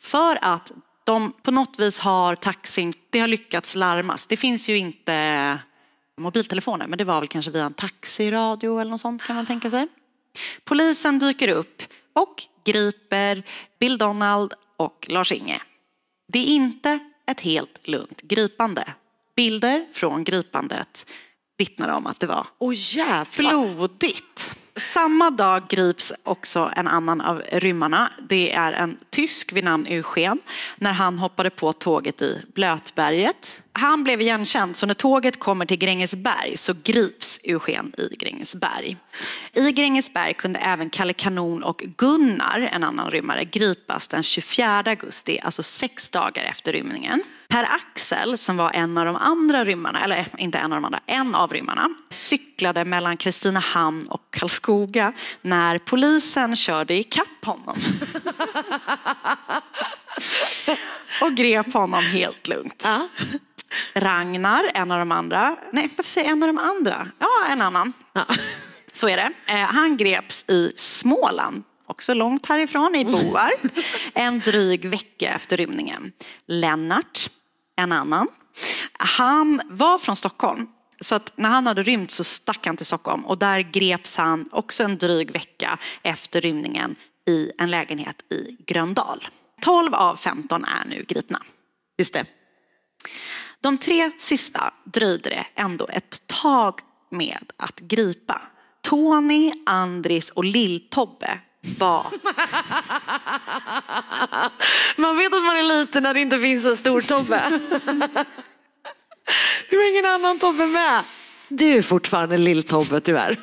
[0.00, 0.72] För att
[1.04, 4.26] de på något vis har taxin, det har lyckats larmas.
[4.26, 5.58] Det finns ju inte
[6.16, 9.70] mobiltelefoner, men det var väl kanske via en taxiradio eller något sånt kan man tänka
[9.70, 9.88] sig.
[10.64, 13.42] Polisen dyker upp och griper
[13.80, 15.62] Bill Donald och Lars-Inge.
[16.32, 16.98] Det är inte
[17.30, 18.94] ett helt lugnt gripande.
[19.36, 21.06] Bilder från gripandet
[21.58, 23.50] vittnar om att det var oh, jävlar.
[23.50, 24.56] blodigt.
[24.76, 28.12] Samma dag grips också en annan av rymmarna.
[28.28, 30.38] Det är en tysk vid namn Eugen
[30.76, 33.62] när han hoppade på tåget i Blötberget.
[33.72, 38.96] Han blev igenkänd så när tåget kommer till Grängesberg så grips Eugen i Grängesberg.
[39.52, 45.40] I Grängesberg kunde även Kalle Kanon och Gunnar, en annan rymmare, gripas den 24 augusti,
[45.42, 47.22] alltså sex dagar efter rymningen.
[47.56, 51.00] Per Axel, som var en av de andra rymmarna, eller inte en av de andra,
[51.06, 57.76] en av rymmarna, cyklade mellan Kristinehamn och Karlskoga när polisen körde ikapp honom.
[61.22, 62.88] och grep honom helt lugnt.
[63.94, 67.08] Ragnar, en av de andra, nej varför säger en av de andra?
[67.18, 67.92] Ja, en annan.
[68.92, 69.32] Så är det.
[69.46, 73.50] Eh, Han greps i Småland, också långt härifrån, i Boar,
[74.14, 76.12] en dryg vecka efter rymningen.
[76.46, 77.28] Lennart,
[77.76, 78.28] en annan.
[78.98, 80.66] Han var från Stockholm.
[81.00, 84.48] Så att när han hade rymt så stack han till Stockholm och där greps han
[84.52, 86.96] också en dryg vecka efter rymningen
[87.28, 89.28] i en lägenhet i Gröndal.
[89.60, 91.42] 12 av 15 är nu gripna.
[91.98, 92.24] Just det.
[93.60, 98.42] De tre sista dröjde det ändå ett tag med att gripa.
[98.82, 101.38] Tony, Andris och Lill-Tobbe
[101.78, 102.06] var...
[104.96, 107.60] Man vet att man är liten när det inte finns en stor Tobbe.
[109.70, 111.04] Det var ingen annan Tobbe med.
[111.48, 113.40] Du är fortfarande lill-Tobbe tyvärr.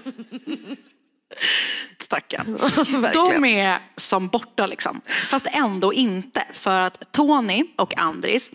[2.01, 2.57] Stackarn.
[3.13, 5.01] De är som borta liksom.
[5.29, 6.45] Fast ändå inte.
[6.53, 8.51] För att Tony och Andris,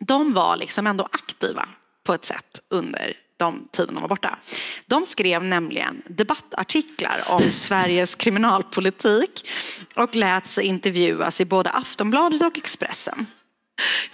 [0.00, 1.68] de var liksom ändå aktiva
[2.04, 4.38] på ett sätt under de tiden de var borta.
[4.86, 9.48] De skrev nämligen debattartiklar om Sveriges kriminalpolitik
[9.96, 13.26] och lät sig intervjuas i både Aftonbladet och Expressen.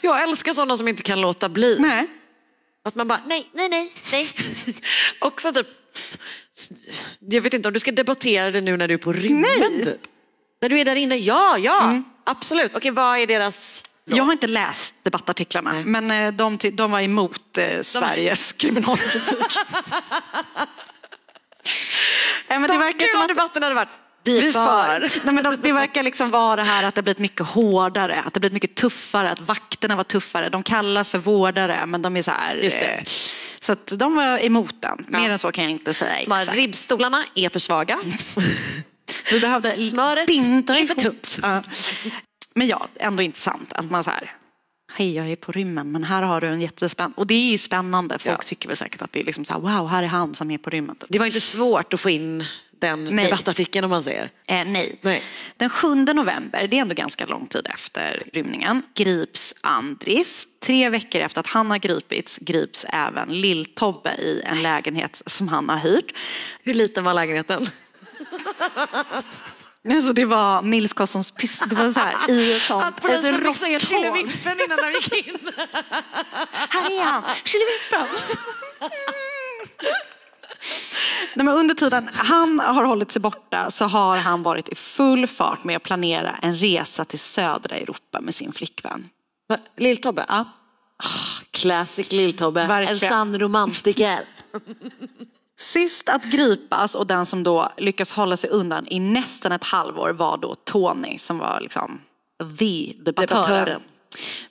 [0.00, 1.76] Jag älskar sådana som inte kan låta bli.
[1.78, 2.06] Nej.
[2.84, 4.26] Att man bara, nej, nej, nej, nej.
[5.18, 5.66] Också typ,
[7.20, 9.50] jag vet inte om du ska debattera det nu när du är på rymmen.
[9.60, 9.84] Nej.
[9.84, 10.00] typ.
[10.60, 12.74] När du är där inne, ja, ja, absolut.
[12.74, 13.84] Okej, vad är deras...
[14.04, 19.38] Jag har inte läst debattartiklarna, men eh, de, de var emot eh, Sveriges kriminalpolitik.
[22.48, 23.88] Nej, men det verkar som att debatten hade varit.
[24.24, 25.00] Vi för.
[25.24, 28.34] Nej, men de, det verkar liksom vara det här att det blivit mycket hårdare, att
[28.34, 30.48] det blivit mycket tuffare, att vakterna var tuffare.
[30.48, 32.64] De kallas för vårdare, men de är så här.
[32.64, 33.04] Eh,
[33.58, 35.06] Så att de var emot den.
[35.08, 36.56] Mer än så kan jag inte säga De exakt.
[36.56, 37.98] ribbstolarna är för svaga.
[39.30, 41.38] Vi behövde Smöret binda är för tunt.
[41.42, 41.62] Ja.
[42.54, 44.32] Men ja, ändå intressant att man så här,
[44.92, 47.58] hej jag är på rymmen men här har du en jättespännande, och det är ju
[47.58, 48.46] spännande, folk Ja.
[48.46, 50.58] tycker väl säkert att det är liksom så här, wow här är han som är
[50.58, 50.96] på rymmen.
[51.08, 52.44] Det var inte svårt att få in
[52.78, 53.24] den Nej.
[53.24, 54.30] debattartikeln om man säger.
[54.48, 54.98] Eh, nej.
[55.00, 55.22] Nej.
[55.56, 60.46] Den 7 november, det är ändå ganska lång tid efter rymningen, grips Andris.
[60.66, 65.68] Tre veckor efter att han har gripits grips även Lill-Tobbe i en lägenhet som han
[65.68, 66.14] har hyrt.
[66.62, 67.66] Hur liten var lägenheten?
[69.90, 73.44] Alltså det var Nils Karlssons piss, det var så här i ett sånt, Att polisen
[73.44, 73.78] fick säga.
[73.78, 75.38] Killevippen innan de gick in.
[76.68, 78.06] Här är han, Killevippen.
[81.36, 85.26] Nej, men under tiden han har hållit sig borta så har han varit i full
[85.26, 89.08] fart med att planera en resa till södra Europa med sin flickvän.
[89.76, 90.24] Lill-Tobbe?
[90.28, 90.44] Ja.
[91.50, 92.86] Classic Lill-Tobbe.
[92.88, 94.20] En sann romantiker.
[95.58, 100.10] Sist att gripas och den som då lyckas hålla sig undan i nästan ett halvår
[100.10, 102.00] var då Tony som var liksom
[102.58, 103.14] the debattören.
[103.14, 103.80] Debattören.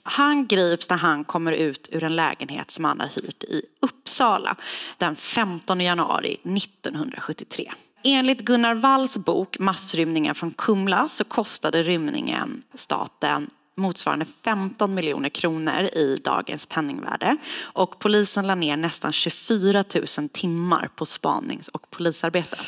[0.02, 4.56] Han grips när han kommer ut ur en lägenhet som han har hyrt i Uppsala
[4.98, 7.72] den 15 januari 1973.
[8.04, 15.82] Enligt Gunnar Walls bok Massrymningar från Kumla så kostade rymningen staten motsvarande 15 miljoner kronor
[15.84, 17.36] i dagens penningvärde.
[17.62, 19.84] Och polisen la ner nästan 24
[20.18, 22.56] 000 timmar på spanings och polisarbete.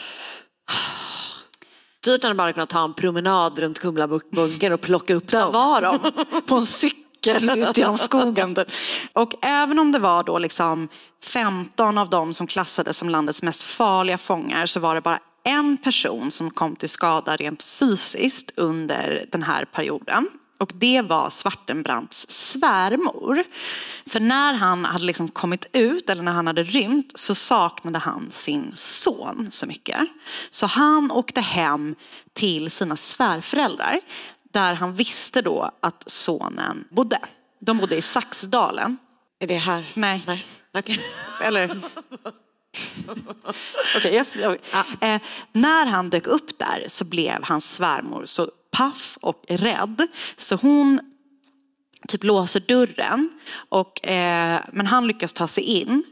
[2.04, 5.52] Dyrt hade bara kunnat ta en promenad runt Kumlabunkern och plocka upp Där dem.
[5.52, 5.98] var de,
[6.46, 8.54] på en cykel ut genom skogen.
[8.54, 8.68] typ.
[9.12, 10.88] Och även om det var då liksom
[11.32, 15.76] 15 av dem som klassades som landets mest farliga fångar så var det bara en
[15.76, 20.28] person som kom till skada rent fysiskt under den här perioden.
[20.58, 23.44] Och det var Svartenbrandts svärmor.
[24.06, 28.30] För när han hade liksom kommit ut, eller när han hade rymt, så saknade han
[28.30, 30.00] sin son så mycket.
[30.50, 31.94] Så han åkte hem
[32.32, 34.00] till sina svärföräldrar,
[34.52, 37.18] där han visste då att sonen bodde.
[37.60, 38.96] De bodde i Saxdalen.
[39.38, 39.92] Är det här?
[39.94, 40.24] Nej.
[40.26, 40.44] Nej.
[40.78, 41.00] Okej.
[41.42, 41.80] Eller?
[43.96, 44.36] Okej, yes.
[44.36, 45.20] eh,
[45.52, 51.00] när han dök upp där så blev hans svärmor så paff och rädd så hon
[52.08, 53.30] typ låser dörren
[53.68, 56.04] och, eh, men han lyckas ta sig in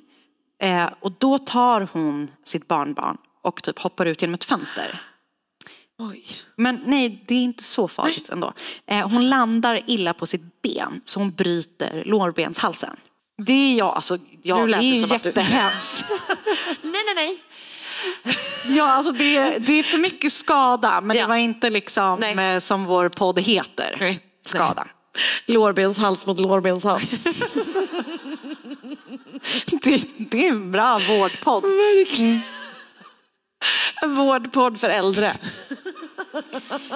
[0.63, 5.01] eh, och då tar hon sitt barnbarn och typ hoppar ut genom ett fönster.
[5.99, 6.27] Oj.
[6.57, 8.53] Men nej, det är inte så farligt ändå.
[8.87, 12.97] Eh, hon landar illa på sitt ben så hon bryter lårbenshalsen.
[13.47, 16.05] Det är jag, alltså, ja, Nu det är ju jättehemskt.
[16.83, 17.43] Nej, nej, nej.
[18.69, 21.27] Ja, alltså det, det är för mycket skada, men det Ja.
[21.29, 22.55] var inte liksom Nej.
[22.55, 24.21] eh, som vår podd heter, Nej.
[24.47, 24.87] skada.
[25.47, 27.05] Lårbenshals mot lårbenshals.
[29.83, 31.65] Det, det är en bra vårdpodd.
[34.03, 35.33] En vårdpodd för äldre.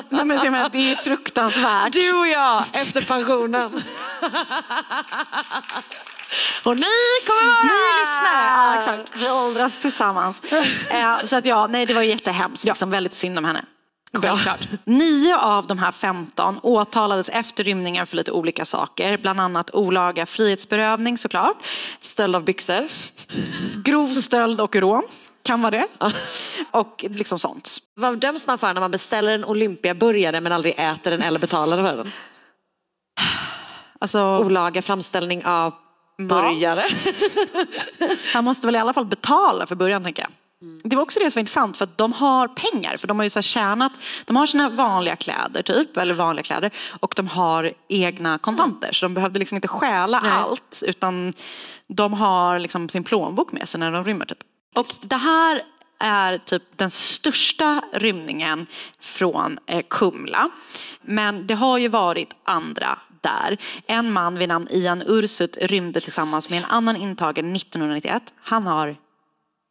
[0.09, 1.93] Nej, men, jag menar, det är fruktansvärt.
[1.93, 3.83] Du och jag efter pensionen.
[6.65, 6.87] Och ni
[7.27, 9.23] kommer vara Ni lyssnare, ja, exakt.
[9.23, 10.43] Vi åldras tillsammans.
[10.91, 13.65] Eh, så att ja, nej det var jättehemskt, liksom, väldigt synd om henne.
[14.13, 14.61] Självklart.
[14.85, 19.19] Nio av de här 15 åtalades efter rymningen för lite olika saker.
[19.19, 21.57] Bland annat olaga frihetsberövning såklart.
[22.01, 22.87] Stöld av byxor.
[23.85, 25.03] Grov stöld och rån.
[25.43, 25.87] Kan vara det.
[26.71, 27.79] Och liksom sånt.
[27.97, 31.77] Vad döms man för när man beställer en Olympiaburgare men aldrig äter den eller betalar
[31.77, 32.13] för den?
[34.01, 35.75] Alltså, Olaga framställning av
[36.19, 36.81] burgare.
[38.35, 40.31] Han måste väl i alla fall betala för början tänker jag.
[40.85, 43.25] Det var också det som var intressant för att de har pengar för de har
[43.25, 43.93] ju så här tjänat,
[44.25, 49.07] de har sina vanliga kläder typ, eller vanliga kläder och de har egna kontanter så
[49.07, 51.33] de behövde liksom inte stjäla allt utan
[51.89, 54.39] de har liksom sin plånbok med sig när de rymmer typ.
[54.75, 55.63] Och det här
[56.01, 58.67] är typ den största rymningen
[59.01, 60.51] från eh, Kumla.
[61.03, 62.99] Men det har ju varit andra
[63.29, 63.57] där.
[63.87, 68.23] En man vid namn Ian Ursut rymde tillsammans med en annan intagen 1991.
[68.45, 68.97] Han har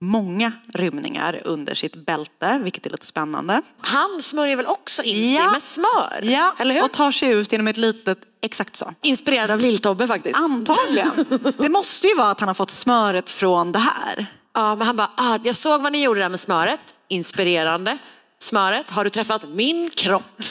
[0.02, 3.62] många rymningar under sitt bälte, vilket är lite spännande.
[3.82, 5.52] Han smörjer väl också in sig Ja.
[5.52, 6.20] med smör?
[6.24, 6.84] Ja, Eller hur?
[6.84, 8.94] och tar sig ut genom ett litet, exakt så.
[9.02, 10.38] Inspirerad av Lill-Tobbe faktiskt.
[10.40, 11.12] Antagligen.
[11.58, 14.26] Det måste ju vara att han har fått smöret från det här.
[14.54, 16.96] Ja, men han bara, ah, jag såg vad ni gjorde där med smöret.
[17.08, 17.98] Inspirerande.
[18.40, 20.42] Smöret, har du träffat min kropp?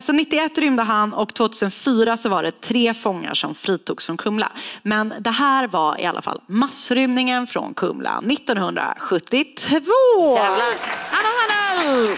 [0.00, 4.52] Så 91 rymde han och 2004 så var det tre fångar som fritogs från Kumla.
[4.82, 9.92] Men det här var i alla fall massrymningen från Kumla 1972.
[10.36, 10.74] Jävlar.
[11.10, 12.16] Hallå, hallå!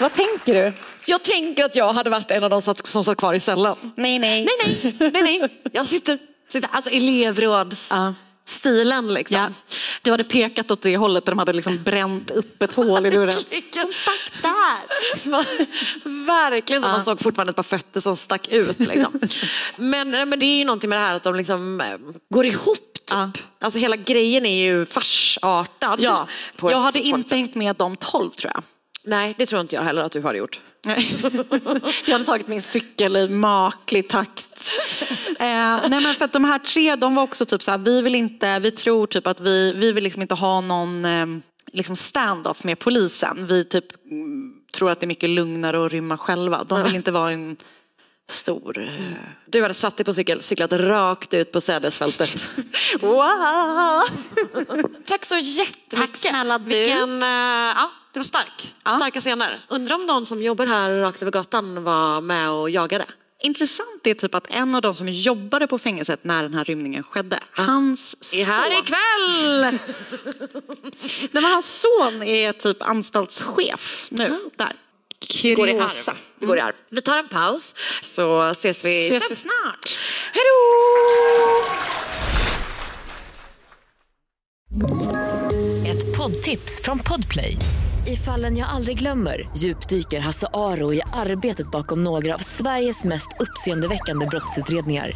[0.00, 0.72] Vad tänker du?
[1.06, 3.76] Jag tänker att jag hade varit en av de som satt kvar i cellen.
[3.96, 4.44] Nej, nej.
[4.44, 5.60] Nej, nej, nej, nej.
[5.72, 6.90] Jag sitter, sitter alltså
[8.46, 9.36] elevrådsstilen liksom.
[9.36, 9.48] Ja.
[10.02, 13.10] Du hade pekat åt det hållet där de hade liksom bränt upp ett hål i
[13.16, 13.40] dörren.
[13.50, 16.26] De stack där.
[16.26, 18.78] Verkligen som man såg fortfarande ett par fötter som stack ut.
[18.78, 19.20] Liksom.
[19.76, 21.86] Men, men det är ju någonting med det här att de liksom eh,
[22.30, 22.88] går ihop.
[23.04, 23.44] Typ.
[23.60, 26.00] Alltså hela grejen är ju farsartad.
[26.00, 26.28] Ja,
[26.60, 28.62] jag hade inte hängt med de 12 tror jag.
[29.04, 30.60] Nej, det tror inte jag heller att du har gjort.
[32.06, 34.70] Jag hade tagit min cykel i maklig takt.
[35.28, 38.02] Eh, nej men för att de här tre, de var också typ så här, vi
[38.02, 41.26] vill inte, vi tror typ att vi, vi vill liksom inte ha någon eh,
[41.72, 43.46] liksom stand-off med polisen.
[43.46, 46.64] Vi typ mm, tror att det är mycket lugnare att rymma själva.
[46.68, 47.56] De vill inte vara en
[48.30, 48.90] stor.
[49.46, 52.46] Du hade satt dig på cykel, cyklat rakt ut på sädesfältet.
[53.00, 54.02] wow!
[55.04, 55.90] Tack så jättemycket.
[55.90, 56.64] Tack snälla du.
[56.64, 58.74] Vilken, eh, ja, det var stark.
[58.96, 59.60] Starka scener.
[59.68, 63.04] Undrar om någon som jobbar här rakt över gatan var med och jagade.
[63.44, 67.02] Intressant är typ att en av de som jobbade på fängelset när den här rymningen
[67.02, 68.78] skedde, hans Är här son...
[68.78, 69.80] ikväll!
[71.20, 74.72] Nej, men hans son är typ anstaltschef nu, där.
[75.56, 76.10] Går i Kuriosa.
[76.10, 76.16] arv.
[76.40, 76.72] Det går i arv.
[76.90, 79.26] Vi tar en paus så ses vi Ses sen.
[79.30, 79.98] vi snart.
[80.34, 80.62] Hej då!
[85.88, 87.56] Ett poddtips från Podplay.
[88.06, 93.28] I fallen jag aldrig glömmer djupdyker Hasse Aro i arbetet bakom några av Sveriges mest
[93.40, 95.12] uppseendeväckande brottsutredningar.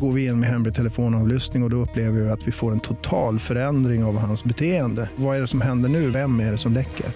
[0.00, 2.80] Går vi in med hemlig telefonavlyssning och, och då upplever vi att vi får en
[2.80, 5.10] total förändring av hans beteende.
[5.16, 6.10] Vad är det som händer nu?
[6.10, 7.06] Vem är det som läcker?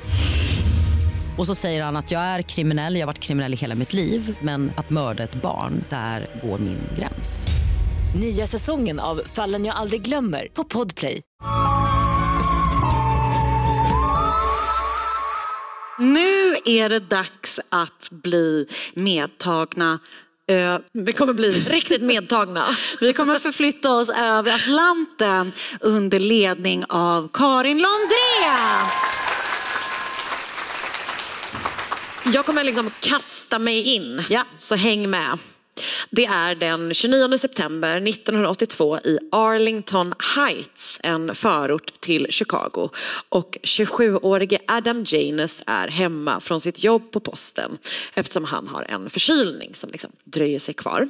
[1.39, 3.93] Och så säger han att jag är kriminell, jag har varit kriminell i hela mitt
[3.93, 7.47] liv men att mörda ett barn, där går min gräns.
[8.21, 11.23] Nya säsongen av Fallen jag aldrig glömmer på Podplay.
[15.99, 19.99] Nu är det dags att bli medtagna.
[20.93, 22.65] Vi kommer bli riktigt medtagna.
[23.01, 29.32] Vi kommer förflytta oss över Atlanten under ledning av Karin Londré.
[32.25, 34.23] Jag kommer liksom kasta mig in,
[34.59, 35.39] så häng med.
[36.11, 42.91] Det är den 29 september 1982 i Arlington Heights, en förort till Chicago.
[43.29, 47.79] Och 27-årige Adam Janus är hemma från sitt jobb på posten
[48.15, 51.09] eftersom han har en förkylning som liksom dröjer sig kvar.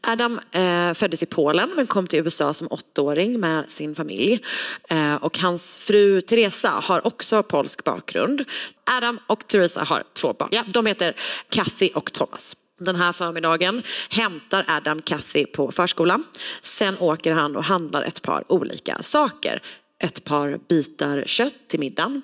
[0.00, 4.40] Adam eh, föddes i Polen men kom till USA som åttaåring med sin familj.
[4.88, 8.44] Eh, och hans fru Teresa har också polsk bakgrund.
[8.84, 10.50] Adam och Teresa har två barn.
[10.66, 11.16] De heter
[11.48, 12.56] Kathy och Thomas.
[12.80, 16.24] Den här förmiddagen hämtar Adam Kathy på förskolan.
[16.62, 19.62] Sen åker han och handlar ett par olika saker.
[19.98, 22.22] Ett par bitar kött till middagen,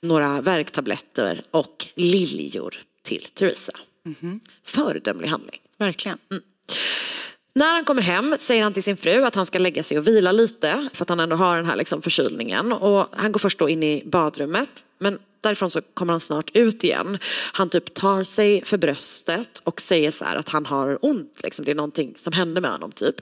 [0.00, 3.72] några värktabletter och liljor till Teresa.
[4.64, 5.60] Föredömlig handling.
[5.78, 6.18] Verkligen.
[7.54, 10.06] När han kommer hem säger han till sin fru att han ska lägga sig och
[10.08, 12.72] vila lite för att han ändå har den här liksom förkylningen.
[12.72, 16.84] Och han går först då in i badrummet men därifrån så kommer han snart ut
[16.84, 17.18] igen.
[17.52, 21.40] Han typ tar sig för bröstet och säger så här att han har ont.
[21.42, 21.64] Liksom.
[21.64, 23.14] Det är någonting som händer med honom typ.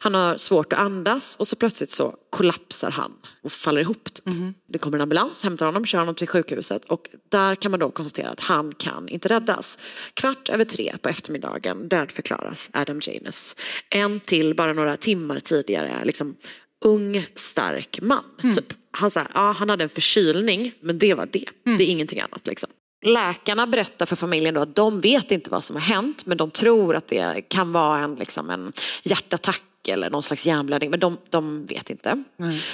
[0.00, 4.04] Han har svårt att andas och så plötsligt så kollapsar han och faller ihop.
[4.14, 4.24] Typ.
[4.68, 7.90] Det kommer en ambulans, hämtar honom, kör honom till sjukhuset och där kan man då
[7.90, 9.78] konstatera att han kan inte räddas.
[10.14, 13.56] Kvart över tre på eftermiddagen dödförklaras Adam Janus.
[13.90, 16.36] En till bara några timmar tidigare, liksom
[16.84, 18.24] ung, stark man.
[18.54, 18.81] Typ.
[18.92, 21.44] Han, så här, ja, han hade en förkylning, men det var det.
[21.64, 22.46] Det är ingenting annat.
[22.46, 22.70] Liksom.
[23.04, 26.50] Läkarna berättar för familjen då att de vet inte vad som har hänt men de
[26.50, 28.72] tror att det kan vara en, liksom en
[29.02, 32.24] hjärtattack eller någon slags hjärnblödning men de, de vet inte.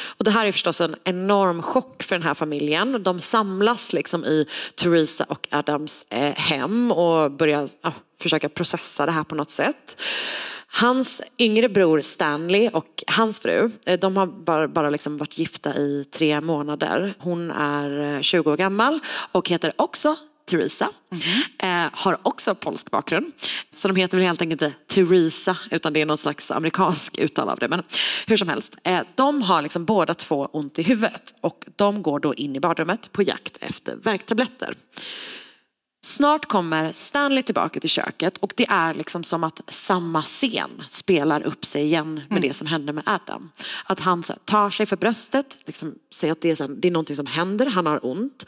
[0.05, 3.03] Och det här är förstås en enorm chock för den här familjen.
[3.03, 9.13] De samlas liksom i Theresa och Adams eh, hem och börjar ja, försöka processa det
[9.13, 9.97] här på något sätt.
[10.71, 15.77] Hans yngre bror Stanley och hans fru, eh, de har bara, bara liksom varit gifta
[15.77, 17.15] i tre månader.
[17.19, 19.01] Hon är eh, 20 år gammal
[19.33, 20.17] och heter också
[20.49, 20.91] Teresa.
[21.59, 23.33] Eh, har också polsk bakgrund.
[23.73, 27.49] Så de heter väl helt enkelt inte Teresa utan det är någon slags amerikansk uttal
[27.49, 27.69] av det.
[27.69, 27.83] Men
[28.27, 32.21] hur som helst, eh, de har liksom båda två ont i huvudet och de går
[32.21, 34.75] då in i badrummet på jakt efter värktabletter.
[36.01, 41.43] Snart kommer Stanley tillbaka till köket och det är liksom som att samma scen spelar
[41.43, 43.51] upp sig igen med det som hände med Adam.
[43.85, 46.89] Att han här, tar sig för bröstet, liksom, säger att det är, så här, det
[46.89, 48.45] är någonting som händer, han har ont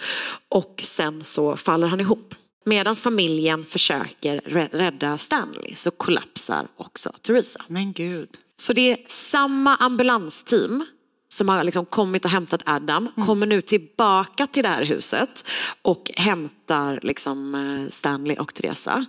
[0.48, 2.34] och sen så faller han ihop.
[2.64, 7.64] Medan familjen försöker rä- rädda Stanley så kollapsar också Teresa.
[7.66, 8.28] Men gud.
[8.56, 10.84] Så det är samma ambulansteam
[11.32, 15.44] som har liksom kommit och hämtat Adam, kommer nu tillbaka till det här huset
[15.82, 19.06] och hämtar liksom eh, Stanley och Teresa.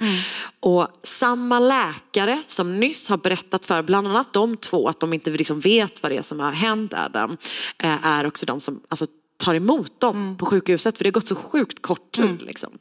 [0.59, 5.31] Och samma läkare som nyss har berättat för bland annat de två att de inte
[5.31, 7.37] liksom vet vad det är som har hänt Adam,
[7.83, 9.05] eh, är också de som alltså,
[9.37, 12.41] tar emot dem på sjukhuset för det har gått så sjukt kort tid.
[12.41, 12.71] Liksom.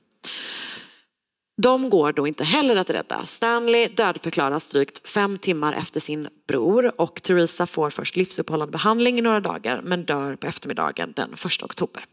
[1.62, 3.24] De går då inte heller att rädda.
[3.24, 9.22] Stanley dödförklaras drygt fem timmar efter sin bror och Theresa får först livsuppehållande behandling i
[9.22, 12.04] några dagar men dör på eftermiddagen den 1 oktober.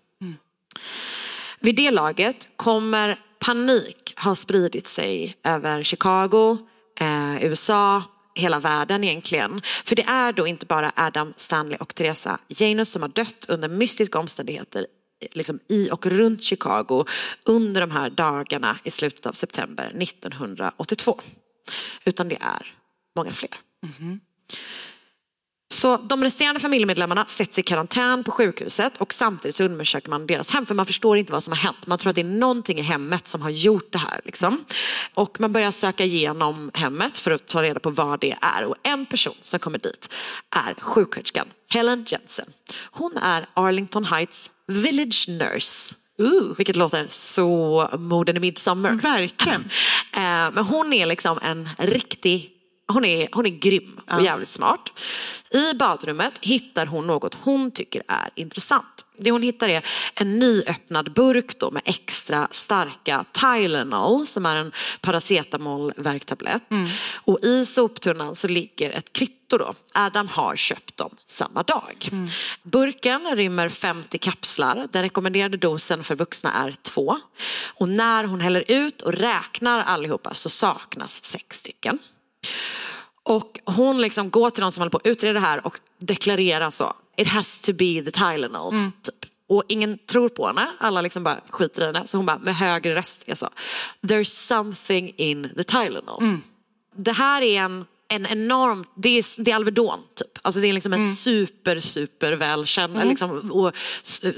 [1.59, 6.57] Vid det laget kommer panik ha spridit sig över Chicago,
[6.99, 8.03] eh, USA,
[8.35, 9.61] hela världen egentligen.
[9.85, 13.69] För det är då inte bara Adam, Stanley och Teresa Janus som har dött under
[13.69, 14.85] mystiska omständigheter
[15.31, 17.05] liksom i och runt Chicago
[17.45, 21.19] under de här dagarna i slutet av september 1982.
[22.05, 22.75] Utan det är
[23.15, 23.55] många fler.
[23.83, 24.19] Mhm.
[25.69, 30.51] Så de resterande familjemedlemmarna sätts i karantän på sjukhuset och samtidigt så undersöker man deras
[30.51, 31.87] hem för man förstår inte vad som har hänt.
[31.87, 34.21] Man tror att det är någonting i hemmet som har gjort det här.
[34.25, 34.65] Liksom.
[35.13, 38.65] Och man börjar söka igenom hemmet för att ta reda på vad det är.
[38.65, 40.13] Och en person som kommer dit
[40.55, 42.45] är sjuksköterskan Helen Jensen.
[42.91, 45.95] Hon är Arlington Heights village nurse.
[46.57, 48.91] Vilket låter så morden i midsommar.
[48.91, 49.69] Verkligen.
[50.13, 52.51] Eh, Men hon är liksom en riktig
[52.93, 54.89] hon är, hon är grym och jävligt smart.
[55.51, 59.05] I badrummet hittar hon något hon tycker är intressant.
[59.17, 64.71] Det hon hittar är en nyöppnad burk då med extra starka Tylenol som är en
[65.01, 66.63] paracetamolvärktablett.
[67.13, 69.73] Och i soptunnan så ligger ett kvitto då.
[69.93, 72.09] Adam har köpt dem samma dag.
[72.63, 74.87] Burken rymmer 50 kapslar.
[74.91, 77.17] Den rekommenderade dosen för vuxna är två.
[77.65, 81.99] Och när hon häller ut och räknar allihopa så saknas sex stycken.
[83.23, 86.71] Och hon liksom går till de som håller på att utreda det här och deklarerar
[86.71, 86.93] så.
[87.17, 88.73] It has to be the Tylenol.
[89.01, 89.31] Typ.
[89.49, 90.67] Och ingen tror på henne.
[90.79, 92.07] Alla liksom bara skiter i henne.
[92.07, 93.49] Så hon bara med högre röst är så.
[94.01, 96.37] There's something in the Tylenol.
[96.95, 100.39] Det här är en, en enorm, det är, det är Alvedon typ.
[100.41, 103.09] Alltså det är liksom en super super välkänd Mm.
[103.09, 103.67] liksom, och
[104.23, 104.33] eh,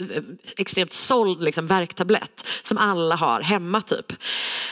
[0.57, 4.13] extremt såld liksom, värktablett som alla har hemma typ.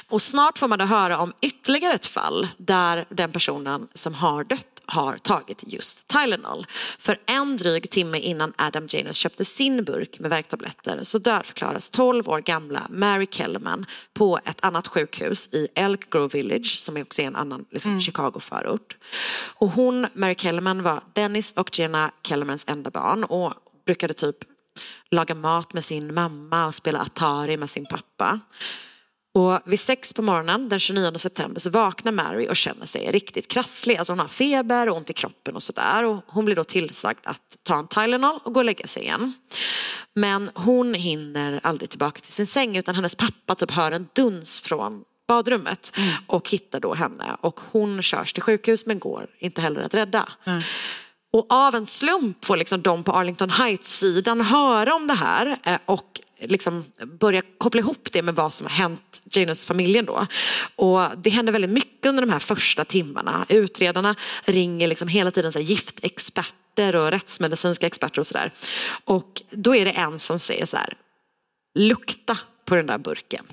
[0.09, 4.43] Och snart får man då höra om ytterligare ett fall där den personen som har
[4.43, 6.65] dött har tagit just Tylenol.
[6.99, 12.29] För en dryg timme innan Adam Janus köpte sin burk med värktabletter så dödförklaras 12
[12.29, 17.25] år gamla Mary Kellerman på ett annat sjukhus i Elk Grove Village som också är
[17.25, 18.97] en annan liksom, Chicago-förort.
[19.55, 23.53] Och hon, Mary Kellerman, var Dennis och Jenna Kellermans enda barn och
[23.85, 24.35] brukade typ
[25.11, 28.39] laga mat med sin mamma och spela Atari med sin pappa.
[29.37, 33.47] Och vid sex på morgonen den 29 september så vaknar Mary och känner sig riktigt
[33.47, 33.97] krasslig.
[33.97, 36.03] Alltså hon har feber och ont i kroppen och sådär.
[36.03, 39.33] Och hon blir då tillsagd att ta en Tylenol och gå och lägga sig igen.
[40.13, 44.59] Men hon hinner aldrig tillbaka till sin säng utan hennes pappa typ hör en duns
[44.59, 47.37] från badrummet och hittar då henne.
[47.41, 50.29] Och hon körs till sjukhus men går inte heller att rädda.
[51.33, 55.77] Och av en slump får liksom de på Arlington Heights-sidan höra om det här eh,
[55.85, 56.85] och liksom
[57.19, 60.27] börja koppla ihop det med vad som har hänt Janus-familjen då.
[60.75, 63.45] Och det händer väldigt mycket under de här första timmarna.
[63.49, 64.15] Utredarna
[64.45, 68.53] ringer liksom hela tiden så giftexperter och rättsmedicinska experter och sådär.
[69.03, 70.93] Och då är det en som säger så här,
[71.75, 73.45] lukta på den där burken.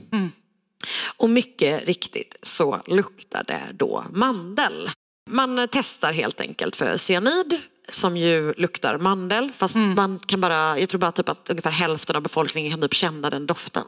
[1.16, 4.90] Och mycket riktigt så luktar det då mandel.
[5.30, 10.88] Man testar helt enkelt för cyanid som ju luktar mandel fast man kan bara, jag
[10.88, 13.84] tror bara typ att ungefär hälften av befolkningen kan typ känna den doften.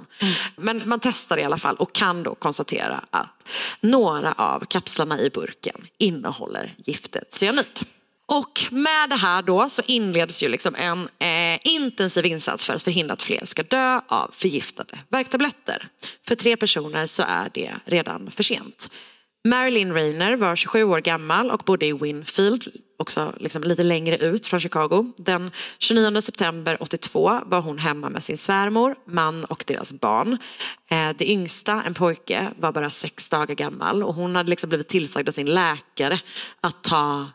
[0.56, 3.48] Men man testar i alla fall och kan då konstatera att
[3.80, 7.80] några av kapslarna i burken innehåller giftet cyanid.
[8.28, 12.82] Och med det här då så inleds ju liksom en eh, intensiv insats för att
[12.82, 15.88] förhindra att fler ska dö av förgiftade värktabletter.
[16.28, 18.90] För tre personer så är det redan för sent.
[19.46, 22.68] Marilyn Rayner var 27 år gammal och bodde i Winfield,
[22.98, 25.12] också liksom lite längre ut från Chicago.
[25.16, 30.38] Den 29 september 82 var hon hemma med sin svärmor, man och deras barn.
[30.90, 34.88] Eh, det yngsta, en pojke, var bara sex dagar gammal och hon hade liksom blivit
[34.88, 36.20] tillsagd av sin läkare
[36.60, 37.26] att ta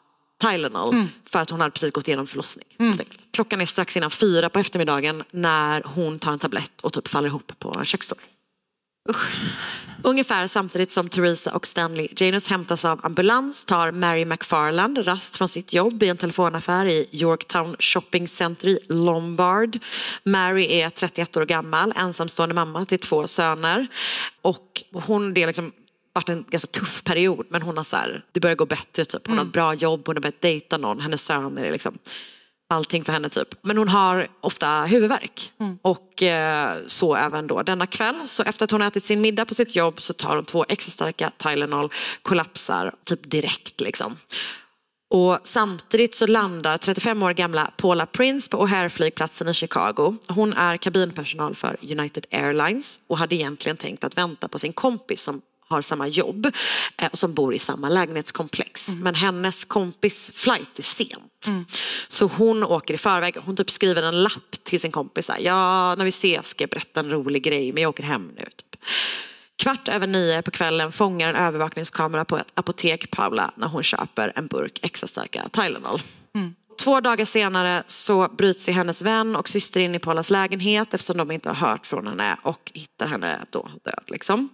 [0.41, 0.93] Tylenol
[1.29, 2.65] för att hon hade precis gått igenom förlossning.
[2.99, 3.25] enkelt.
[3.33, 7.27] Klockan är strax innan fyra på eftermiddagen när hon tar en tablett och typ faller
[7.27, 8.19] ihop på en köksstol.
[10.03, 15.49] Ungefär samtidigt som Theresa och Stanley Janus hämtas av ambulans tar Mary McFarland rast från
[15.49, 19.79] sitt jobb i en telefonaffär i Yorktown Shopping Center i Lombard.
[20.23, 23.87] Mary är 31 år gammal, ensamstående mamma till två söner.
[24.41, 25.71] Och hon, det är liksom
[26.13, 29.27] varit en ganska tuff period men hon har så här, det börjar gå bättre typ.
[29.27, 31.97] Hon har ett bra jobb, hon har börjat dejta någon, hennes söner är liksom
[32.71, 33.47] allting för henne typ.
[33.61, 35.51] Men hon har ofta huvudvärk.
[35.81, 38.27] Och eh, så även då denna kväll.
[38.27, 40.65] Så efter att hon har ätit sin middag på sitt jobb så tar hon två
[40.69, 41.91] extra starka Tylenol,
[42.21, 44.17] kollapsar typ direkt liksom.
[45.13, 50.15] Och samtidigt så landar 35 år gamla Paula Prince på O'Hare-flygplatsen i Chicago.
[50.27, 55.21] Hon är kabinpersonal för United Airlines och hade egentligen tänkt att vänta på sin kompis
[55.21, 55.41] som
[55.71, 56.45] har samma jobb
[56.97, 58.87] eh, och som bor i samma lägenhetskomplex.
[58.87, 61.47] Men hennes kompis flight är sent.
[62.07, 63.37] Så hon åker i förväg.
[63.45, 65.29] Hon typ skriver en lapp till sin kompis.
[65.29, 68.31] här, Ja, när vi ses ska jag berätta en rolig grej men jag åker hem
[68.37, 68.43] nu.
[68.43, 68.81] Typ.
[69.63, 74.33] Kvart över nio på kvällen fångar en övervakningskamera på ett apotek Paula när hon köper
[74.35, 76.01] en burk extra starka Tylenol.
[76.83, 81.17] två dagar senare så bryts sig hennes vän och syster in i Paulas lägenhet eftersom
[81.17, 84.03] de inte har hört från henne och hittar henne då död.
[84.07, 84.49] Liksom.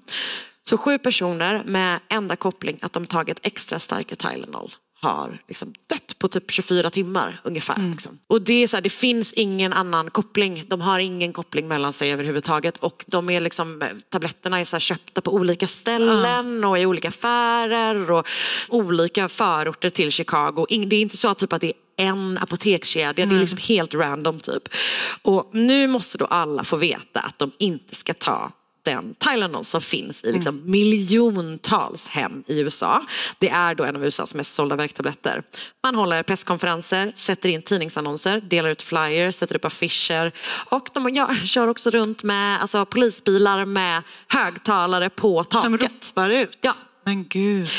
[0.69, 6.19] Så sju personer med enda koppling att de tagit extra starka Tylenol har liksom dött
[6.19, 7.91] på typ 24 timmar ungefär.
[7.91, 8.19] Liksom.
[8.27, 10.63] Och det, är så här, det finns ingen annan koppling.
[10.67, 12.77] De har ingen koppling mellan sig överhuvudtaget.
[12.77, 18.11] Och de är liksom, tabletterna är så köpta på olika ställen och i olika affärer
[18.11, 18.27] och
[18.69, 20.65] olika förorter till Chicago.
[20.69, 24.39] Det är inte så typ att det är en apotekskedja, det är liksom helt random
[24.39, 24.69] typ.
[25.21, 28.51] Och nu måste då alla få veta att de inte ska ta
[28.91, 33.05] den Tylenol som finns i liksom miljontals hem i USA.
[33.39, 35.43] Det är då en av USAs mest sålda värktabletter.
[35.83, 40.31] Man håller presskonferenser, sätter in tidningsannonser, delar ut flyers, sätter upp affischer
[40.69, 45.63] och de gör, kör också runt med alltså, polisbilar med högtalare på taket.
[45.63, 46.57] Som ropar ut?
[46.61, 46.73] Ja.
[47.07, 47.69] Men gud.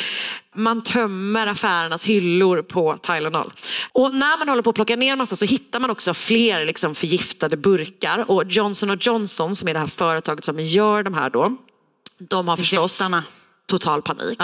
[0.55, 3.53] Man tömmer affärernas hyllor på Tylenol.
[3.93, 6.95] Och när man håller på att plocka ner massa så hittar man också fler liksom
[6.95, 8.31] förgiftade burkar.
[8.31, 11.57] Och Johnson Johnson som är det här företaget som gör de här då.
[12.19, 13.03] De har förstås
[13.67, 14.39] total panik.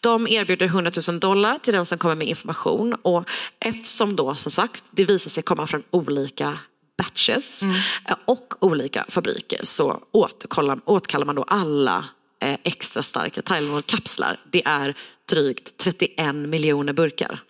[0.00, 2.94] De erbjuder 100 000 dollar till den som kommer med information.
[3.02, 3.28] Och
[3.60, 6.58] eftersom då som sagt det visar sig komma från olika
[6.98, 12.04] batches eh, och olika fabriker så återkallar, man då alla
[12.42, 14.40] extra starka Tylenol-kapslar.
[14.50, 14.94] Det är
[15.28, 17.40] drygt 31 miljoner burkar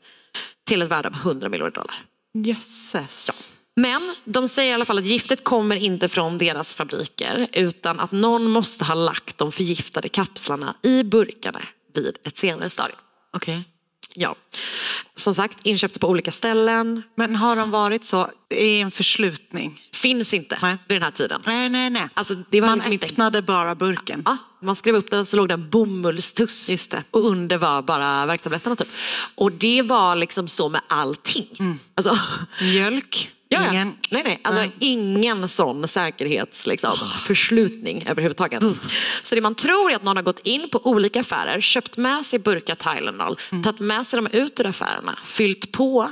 [0.64, 1.95] till ett värde av 100 miljoner dollar.
[2.34, 3.53] Jösses.
[3.76, 8.12] Men de säger i alla fall att giftet kommer inte från deras fabriker utan att
[8.12, 11.62] någon måste ha lagt de förgiftade kapslarna i burkarna
[11.95, 12.99] vid ett senare stadium.
[13.32, 13.72] Okej.
[14.15, 14.35] Ja.
[15.17, 17.03] Som sagt, inköpta på olika ställen.
[17.15, 19.81] Men har de varit så i en förslutning?
[19.95, 21.41] Finns inte vid den här tiden.
[21.47, 22.09] Nej, nej, nej.
[22.15, 23.07] Alltså, det var Man liksom inte...
[23.07, 24.23] öppnade bara burken.
[24.27, 27.05] Ja, man skrev upp den så låg det en bomullstuss Just det.
[27.11, 28.89] och under var bara värktabletterna typ.
[29.35, 31.79] Och det var liksom så med allting.
[31.95, 32.19] Alltså,
[32.61, 33.31] Mjölk?
[33.53, 33.71] Ja, ja.
[33.71, 33.97] Ingen?
[34.11, 34.41] Nej, nej.
[34.45, 36.93] Alltså, ingen sån säkerhets, liksom,
[37.27, 38.63] förslutning överhuvudtaget.
[39.23, 42.27] Så det man tror är att någon har gått in på olika affärer, köpt med
[42.27, 46.11] sig burkar Tylenol, tagit med sig dem ut ur affärerna, fyllt på,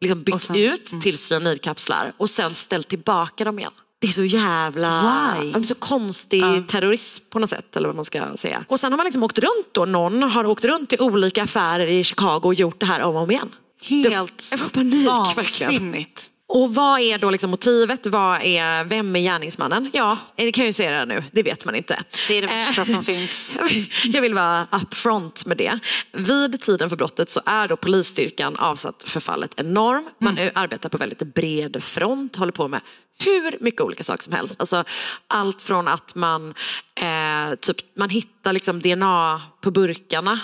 [0.00, 3.72] liksom byggt ut till cyanidkapslar och sen ställt tillbaka dem igen.
[4.00, 5.36] Det är så jävla...
[5.54, 5.64] Why?
[5.64, 7.76] Så konstig terrorism på något sätt.
[7.76, 8.64] Eller vad man ska säga.
[8.68, 9.84] Och sen har man liksom åkt runt då.
[9.84, 13.22] Någon har åkt runt till olika affärer i Chicago och gjort det här om och
[13.22, 13.48] om igen.
[13.82, 16.04] Helt Jag får panik verkligen.
[16.50, 18.06] Och vad är då liksom motivet?
[18.06, 19.90] Vad är, vem är gärningsmannen?
[19.92, 21.24] Ja, det kan jag ju säga redan nu.
[21.32, 22.02] Det vet man inte.
[22.28, 23.52] Det är det värsta Eh, som finns.
[23.56, 25.78] jag vill- Jag vill vara upfront med det.
[26.12, 30.08] Vid tiden för brottet så är då polisstyrkan avsatt för fallet enorm.
[30.18, 30.52] Man Mm.
[30.54, 32.80] arbetar på väldigt bred front, håller på med
[33.18, 34.54] hur mycket olika saker som helst.
[34.58, 34.84] Alltså,
[35.26, 36.54] allt från att man,
[37.00, 40.40] eh, typ, man hittar liksom DNA på burkarna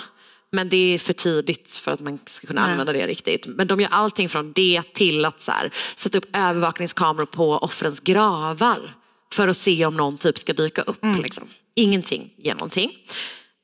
[0.51, 2.71] men det är för tidigt för att man ska kunna Nej.
[2.71, 3.45] använda det riktigt.
[3.47, 7.99] Men de gör allting från det till att så här, sätta upp övervakningskameror på offrens
[7.99, 8.95] gravar.
[9.33, 11.05] För att se om någon typ ska dyka upp.
[11.23, 11.47] Liksom.
[11.75, 12.91] Ingenting ger någonting.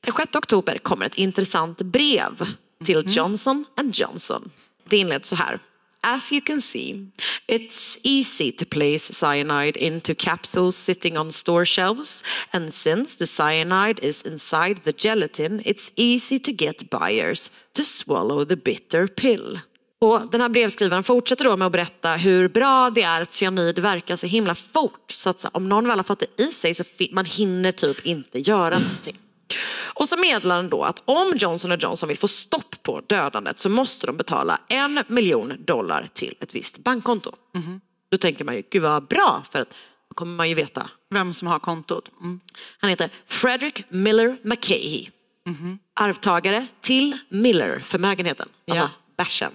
[0.04, 2.48] Den 6 oktober kommer ett intressant brev
[2.84, 4.50] till Johnson Johnson.
[4.88, 5.58] Det inleds så här.
[6.04, 7.12] As you can see,
[7.48, 14.00] it's easy to place cyanide into capsules sitting on store shelves, and since the cyanide
[14.02, 19.60] is inside the gelatin, it's easy to get buyers to swallow the bitter pill.
[20.00, 23.78] Och den här brevskrivaren fortsätter då med att berätta hur bra det är att cyanid
[23.78, 25.12] verkar så himla fort.
[25.12, 28.38] Så att om någon väl har fått det i sig så man hinner typ inte
[28.38, 29.18] göra någonting.
[29.94, 33.68] Och så meddelar den då att om Johnson Johnson vill få stopp på dödandet så
[33.68, 37.32] måste de betala en miljon dollar till ett visst bankkonto.
[38.10, 39.74] Då tänker man ju, gud vad bra, för att
[40.08, 40.90] då kommer man ju veta.
[41.10, 42.10] Vem som har kontot.
[42.20, 42.40] Mm.
[42.78, 45.08] Han heter Frederick Miller McCahey.
[45.94, 48.90] Arvtagare till Miller-förmögenheten, alltså Ja.
[49.16, 49.52] bärsen.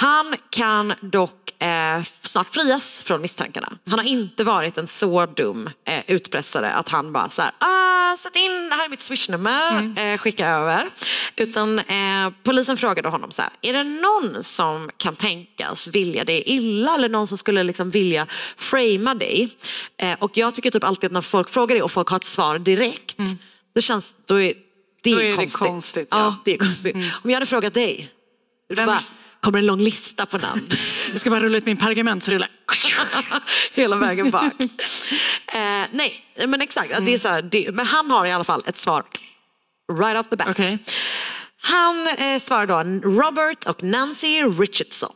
[0.00, 3.78] Han kan dock eh, snart frias från misstankarna.
[3.86, 8.16] Han har inte varit en så dum eh, utpressare att han bara så här, ah,
[8.16, 10.90] sätt in, här är mitt swishnummer, eh, skicka över.
[11.36, 16.42] Utan eh, polisen frågade honom så här, är det någon som kan tänkas vilja dig
[16.46, 18.26] illa eller någon som skulle liksom vilja
[18.56, 19.56] framea dig?
[20.02, 22.24] Eh, och jag tycker typ alltid att när folk frågar det och folk har ett
[22.24, 23.16] svar direkt,
[23.74, 24.54] då känns då är,
[25.02, 25.58] det Då är är det konstigt.
[25.58, 26.18] konstigt, ja.
[26.18, 26.36] ja.
[26.44, 26.96] det är konstigt.
[26.96, 28.10] Om jag hade frågat dig,
[28.74, 29.02] Vem- bara,
[29.40, 30.68] kommer en lång lista på namn.
[31.10, 32.48] Jag ska bara rulla ut min pergament så rullar
[33.74, 34.52] Hela vägen bak.
[34.60, 36.92] eh, nej, men exakt.
[36.92, 39.04] att Det är så här, det, men han har i alla fall ett svar
[40.00, 40.48] right off the bat.
[40.50, 40.78] Okej.
[41.60, 45.12] Han eh, svarar då Robert och Nancy Richardson.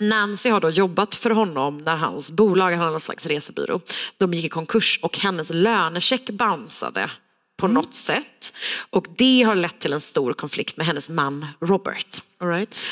[0.00, 3.80] Nancy har då jobbat för honom när hans bolag, han har någon slags resebyrå,
[4.18, 7.10] de gick i konkurs och hennes lönecheck bounceade
[7.58, 8.52] på något sätt.
[8.90, 12.22] Och det har lett till en stor konflikt med hennes man Robert.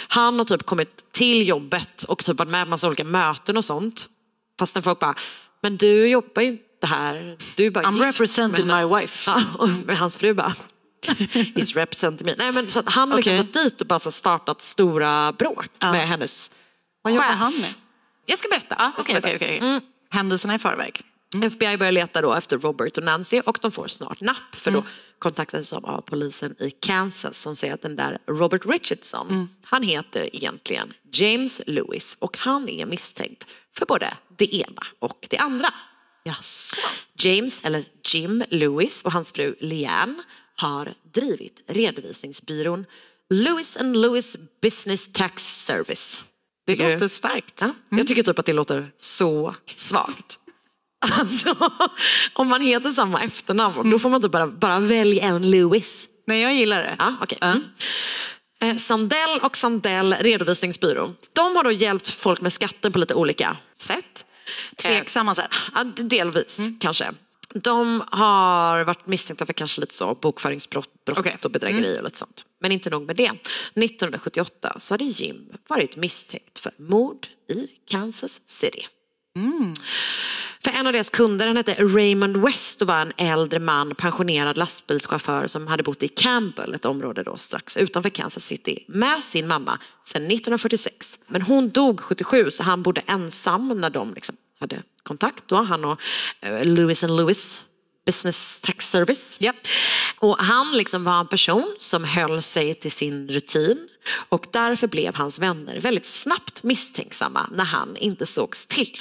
[0.08, 3.64] Han har typ kommit till jobbet och typ varit med på massa olika möten och
[3.64, 4.08] sånt.
[4.58, 5.14] Fastän folk bara,
[5.62, 7.36] men du jobbar ju inte här.
[7.56, 9.30] Du är bara I'm representing my wife.
[9.36, 10.54] Ja, och med hans fru bara,
[11.06, 12.34] he's representing me.
[12.38, 16.50] Nej, men så han har liksom gått dit och bara startat stora bråk med hennes
[17.02, 17.36] Vad jobbar chef.
[17.38, 17.74] han med?
[18.26, 18.74] Jag ska berätta.
[18.78, 19.36] Ah, Jag ska okej, berätta.
[19.44, 19.68] okej, okej.
[19.70, 19.80] Mm.
[20.10, 21.00] Händelserna i förväg.
[21.34, 24.84] FBI börjar leta då efter Robert och Nancy och de får snart napp för då
[25.18, 30.36] kontaktades de av polisen i Kansas som säger att den där Robert Richardson, han heter
[30.36, 33.46] egentligen James Lewis och han är misstänkt
[33.76, 35.74] för både det ena och det andra.
[37.18, 40.22] James, eller Jim Lewis och hans fru Leanne
[40.56, 42.84] har drivit redovisningsbyrån
[43.30, 46.24] Lewis and Lewis Business Tax Service.
[46.66, 47.60] Det låter starkt.
[47.60, 50.38] Ja, Jag tycker typ att det låter så svagt.
[50.98, 51.56] Alltså,
[52.32, 56.08] om man heter samma efternamn, då får man typ bara, bara välja en Lewis.
[56.26, 56.96] Nej, jag gillar det.
[56.98, 57.38] Ja, okay.
[57.40, 57.64] mm.
[58.60, 61.12] eh, Sandell och Sandell redovisningsbyrå.
[61.32, 64.24] De har då hjälpt folk med skatten på lite olika sätt.
[64.76, 65.50] Tveksamma sätt?
[65.74, 67.12] Ja, d- delvis kanske.
[67.54, 72.44] De har varit misstänkta för kanske lite så bokföringsbrott brott och bedrägeri och lite sånt.
[72.60, 73.30] Men inte nog med det.
[73.74, 78.86] 1978 så hade Jim varit misstänkt för mord i Kansas City.
[80.64, 84.56] För en av deras kunder, han hette Raymond West och var en äldre man, pensionerad
[84.56, 89.48] lastbilschaufför som hade bott i Campbell, ett område då strax utanför Kansas City, med sin
[89.48, 91.18] mamma sedan 1946.
[91.26, 95.84] Men hon dog 77 så han bodde ensam när de liksom hade kontakt då, han
[95.84, 96.00] och
[96.40, 97.62] eh, Lewis and Lewis
[98.06, 99.38] Business Tax Service.
[100.18, 103.88] Och han liksom var en person som höll sig till sin rutin
[104.28, 109.00] och därför blev hans vänner väldigt snabbt misstänksamma när han inte sågs till.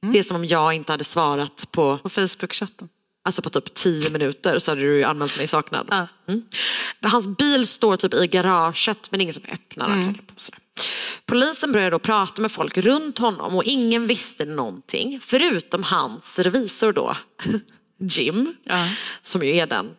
[0.00, 2.88] Det är som om jag inte hade svarat på, på Facebook-chatten.
[3.22, 6.08] Alltså på typ tio minuter så hade du ju anmält mig saknad.
[6.28, 6.42] Mm.
[7.00, 9.92] Men Hans bil står typ i garaget men ingen som öppnar.
[9.92, 10.14] Mm.
[10.14, 10.20] på.
[11.26, 16.92] Polisen började då prata med folk runt honom och ingen visste någonting förutom hans revisor
[16.92, 17.16] då,
[17.98, 18.54] Jim,
[19.22, 19.90] som ju är den,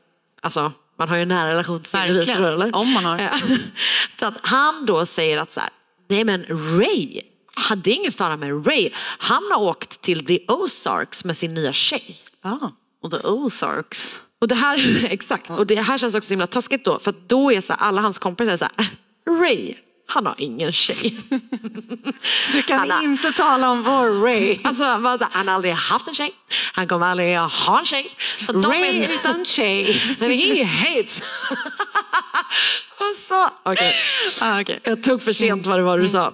[0.41, 2.75] alltså man har ju en nära relation till sin revisor eller?
[2.75, 3.19] Om man har.
[3.19, 3.39] Ja.
[4.19, 5.69] Så att han då säger att så här,
[6.07, 6.45] nej men
[6.79, 7.21] Ray,
[7.75, 8.89] det är ingen fara med Ray.
[9.17, 12.17] Han har åkt till the Ozarks med sin nya tjej.
[12.43, 12.71] Ja,
[13.03, 14.19] och the Ozarks.
[14.41, 17.29] Och det här, exakt, och det här känns också så himla taskigt då, för att
[17.29, 18.87] då är så här, alla hans kompisar så här,
[19.41, 19.73] Ray,
[20.07, 21.21] han har ingen tjej.
[22.51, 24.57] Du kan har- inte tala om vår Ray.
[24.63, 26.33] Alltså, han här, har aldrig haft en tjej,
[26.73, 28.15] han kommer aldrig ha en tjej.
[28.41, 30.01] Så Ray är utan tjej.
[30.19, 31.21] Men he hates.
[32.97, 33.95] alltså, okej.
[34.41, 34.79] Ah, okay.
[34.83, 36.33] Jag tog för sent vad det var du sa.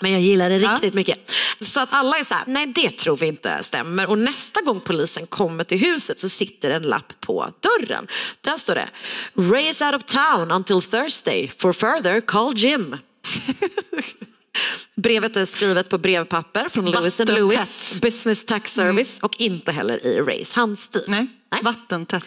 [0.00, 1.30] Men jag gillar det riktigt mycket.
[1.60, 4.10] Så att alla är så här, nej det tror vi inte stämmer.
[4.10, 8.06] Och nästa gång polisen kommer till huset så sitter en lapp på dörren.
[8.40, 8.88] Där står det,
[9.34, 11.48] Ray is out of town until Thursday.
[11.58, 12.96] For further call Jim.
[14.96, 17.30] Brevet är skrivet på brevpapper från Lewis and.
[17.30, 21.04] Lewis Business Tax Service och inte heller i Rays handstil.
[21.06, 21.26] Nej,
[21.62, 22.26] vattentätt.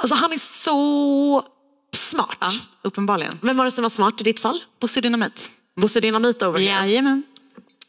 [0.00, 1.44] Alltså han är så
[1.92, 2.38] smart.
[2.40, 2.50] Ja,
[2.82, 3.38] uppenbarligen.
[3.40, 4.64] Vem var det som var smart i ditt fall?
[4.80, 5.50] Bosse Dynamit.
[5.76, 6.86] Bosse Dynamit over here.
[6.86, 7.22] Jajamän.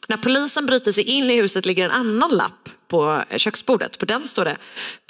[0.08, 3.98] När polisen bryter sig in i huset ligger en annan lapp på köksbordet.
[3.98, 4.56] På den står det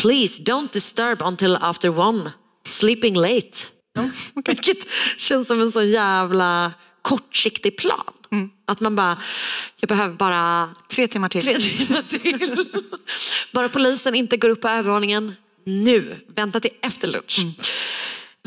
[0.02, 2.32] Please don't disturb until after one.
[2.68, 3.58] Sleeping late.
[4.46, 4.78] Vilket
[5.16, 6.72] känns som en så jävla
[7.02, 8.12] kortsiktig plan.
[8.66, 9.22] Att man bara,
[9.80, 11.42] jag behöver bara Tre timmar till.
[11.42, 12.66] tre timmar till.
[13.52, 16.24] bara polisen inte går upp på övervåningen nu.
[16.36, 17.38] Vänta till efter lunch.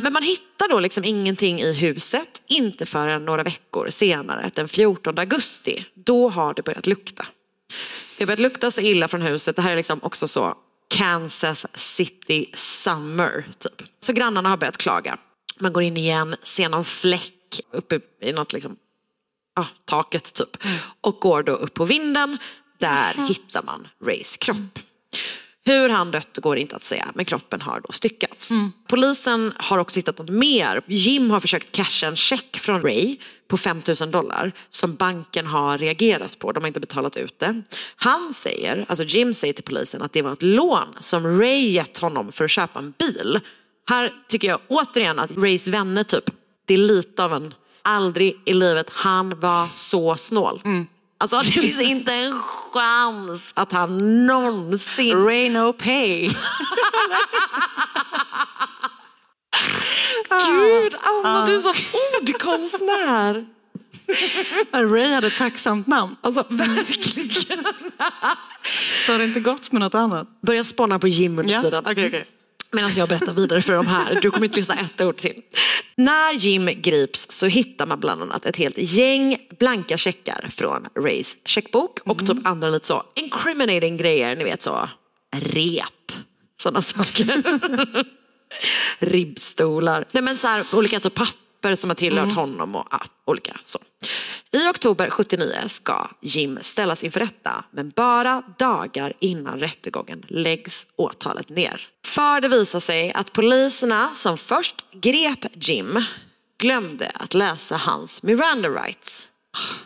[0.02, 5.20] Men man hittar då liksom ingenting i huset, inte förrän några veckor senare, den 14
[5.20, 5.86] augusti.
[5.94, 7.26] Då har det börjat lukta.
[8.18, 9.56] Det har börjat lukta så illa från huset.
[9.56, 13.84] Det här är liksom också så Kansas City summer typ.
[14.00, 15.18] Så grannarna har börjat klaga.
[15.60, 18.76] Man går in igen, ser någon fläck uppe i något liksom,
[19.56, 20.58] ja, taket typ.
[21.02, 22.38] Och går då upp på vinden.
[22.78, 24.80] Där hittar man Rays kropp.
[25.70, 28.50] Hur han dött går inte att säga, men kroppen har då styckats.
[28.88, 30.82] Polisen har också hittat något mer.
[30.88, 33.18] Jim har försökt casha en check från Ray
[33.48, 36.52] på 5 000 dollar som banken har reagerat på.
[36.52, 37.62] De har inte betalat ut det.
[37.96, 41.98] Han säger, alltså Jim säger till polisen att det var ett lån som Ray gett
[41.98, 43.40] honom för att köpa en bil.
[43.90, 46.24] Här tycker jag återigen att Rays vänner typ,
[46.66, 50.62] det är lite av en aldrig i livet, han var så snål.
[51.18, 52.42] Alltså det finns inte en
[52.74, 55.26] chans att han någonsin...
[55.26, 56.30] Ray no pay.
[60.30, 61.74] Gud, Anna du är sån
[62.22, 63.46] ordkonstnär.
[64.94, 66.16] Ray hade ett tacksamt namn.
[66.22, 67.64] Alltså verkligen.
[69.08, 70.28] Det har inte gått med något annat.
[70.42, 71.84] Börja spåna på Jim under Ja, tiden.
[71.88, 72.28] okej, okej.
[72.72, 74.20] Medan jag berättar vidare för de här.
[74.22, 75.42] Du kommer inte lyssna ett ord till.
[75.96, 81.38] När Jim grips så hittar man bland annat ett helt gäng blanka checkar från Rays
[81.46, 84.90] checkbok och typ andra lite så incriminating grejer, ni vet så
[85.32, 86.12] rep,
[86.62, 87.44] sådana saker.
[89.06, 93.60] Ribbstolar, nej men så här, olika typ papper som har tillhört honom och ja, olika
[93.66, 93.80] så.
[94.52, 101.50] I oktober 79 ska Jim ställas inför rätta men bara dagar innan rättegången läggs åtalet
[101.50, 101.88] ner.
[102.06, 106.04] För det visar sig att poliserna som först grep Jim
[106.60, 109.28] glömde att läsa hans Miranda rights.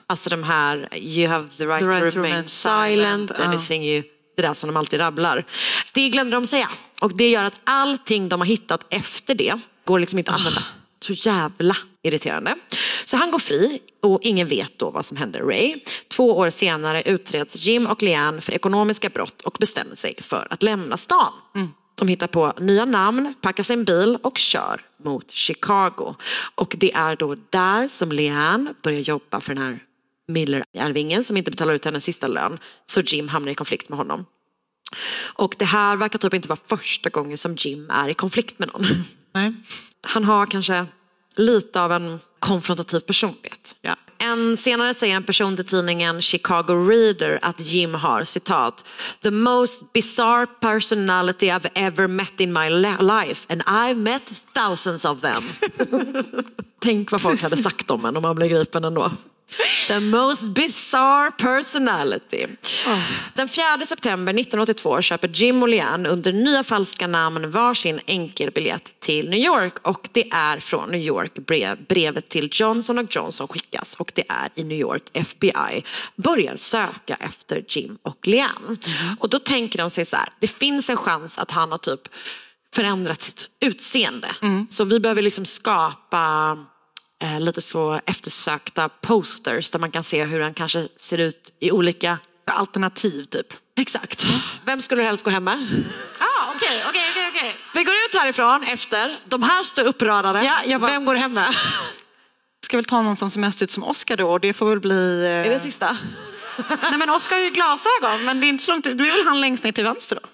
[0.07, 3.53] Alltså de här you have the right, The right to to remain remain silent, silent,
[3.53, 4.03] anything you
[4.35, 5.45] det där som de alltid rabblar.
[5.93, 6.69] Det glömde de säga.
[7.01, 10.61] Och det gör att allting de har hittat efter det går liksom inte att använda.
[11.03, 12.55] Så jävla irriterande.
[13.05, 15.75] Så han går fri och ingen vet då vad som hände Ray.
[16.07, 20.63] Två år senare utreds Jim och Leanne för ekonomiska brott och bestämmer sig för att
[20.63, 21.33] lämna stan.
[21.95, 26.15] De hittar på nya namn, packar sin bil och kör mot Chicago.
[26.55, 29.79] Och det är då där som Leanne börjar jobba för den här
[30.27, 32.59] Miller-arvingen som inte betalar ut hennes sista lön.
[32.85, 34.25] Så Jim hamnar i konflikt med honom.
[35.33, 38.69] Och det här verkar typ inte vara första gången som Jim är i konflikt med
[38.73, 38.85] någon.
[39.33, 39.53] Nej.
[40.03, 40.85] Han har kanske
[41.35, 43.75] lite av en konfrontativ personlighet.
[44.17, 48.83] En senare säger en person till tidningen Chicago Reader att Jim har citat
[49.21, 55.21] The most bizarre personality I've ever met in my life and I've met thousands of
[55.21, 55.43] them.
[56.81, 59.11] Tänk vad folk hade sagt om en om man blev gripen ändå.
[59.87, 62.47] The most bizarre personality.
[63.33, 69.29] Den 4 september 1982 köper Jim och Leanne under nya falska namn varsin enkelbiljett till
[69.29, 74.11] New York och det är från New York brev, brevet till Johnson Johnson skickas och
[74.15, 75.83] det är i New York FBI
[76.15, 78.77] börjar söka efter Jim och Leanne.
[79.19, 82.01] Och då tänker de sig så här, det finns en chans att han har typ
[82.75, 84.35] förändrat sitt utseende.
[84.69, 86.57] Så vi behöver liksom skapa
[87.23, 91.71] eh, lite så eftersökta posters där man kan se hur han kanske ser ut i
[91.71, 93.47] olika Alternativ typ.
[93.77, 94.25] Exakt.
[94.65, 95.53] Vem skulle du helst gå hem med?
[96.19, 97.55] Ah, okej, okej, okej, okej.
[97.73, 100.61] Vi går ut härifrån efter, de här står uppradade.
[100.65, 101.53] Ja, bara- Vem går hem med?
[102.65, 105.23] Ska väl ta någon som ser mest ut som Oscar då det får väl bli...
[105.25, 105.97] eh, Är det sista?
[106.81, 109.25] Nej men Oscar har ju glasögon men det är inte så långt, du är väl
[109.27, 110.27] han längst ner till vänster då?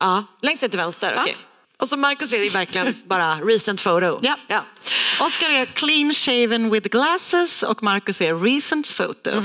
[0.00, 1.18] Ja, längst ner till vänster.
[1.20, 1.36] okej.
[1.86, 4.20] Så Marcus är verkligen bara recent photo.
[4.22, 4.36] Ja.
[4.46, 4.64] Ja.
[5.20, 9.30] Oscar är clean shaven with glasses och Marcus är recent photo.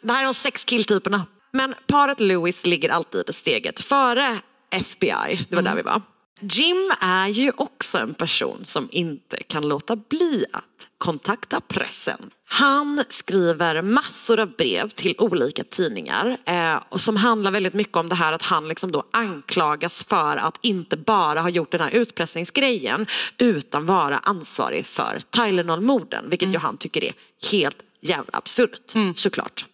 [0.00, 1.26] Det här är de sex killtyperna.
[1.52, 4.40] Men paret Lewis ligger alltid steget före
[4.70, 5.46] FBI.
[5.48, 6.02] Det var där vi var.
[6.40, 12.30] Jim är ju också en person som inte kan låta bli att kontakta pressen.
[12.48, 18.08] Han skriver massor av brev till olika tidningar eh, och som handlar väldigt mycket om
[18.08, 21.90] det här att han liksom då anklagas för att inte bara ha gjort den här
[21.90, 23.06] utpressningsgrejen
[23.38, 27.12] utan vara ansvarig för Tylenol-morden, vilket ju han tycker är
[27.50, 29.64] helt jävla absurt såklart.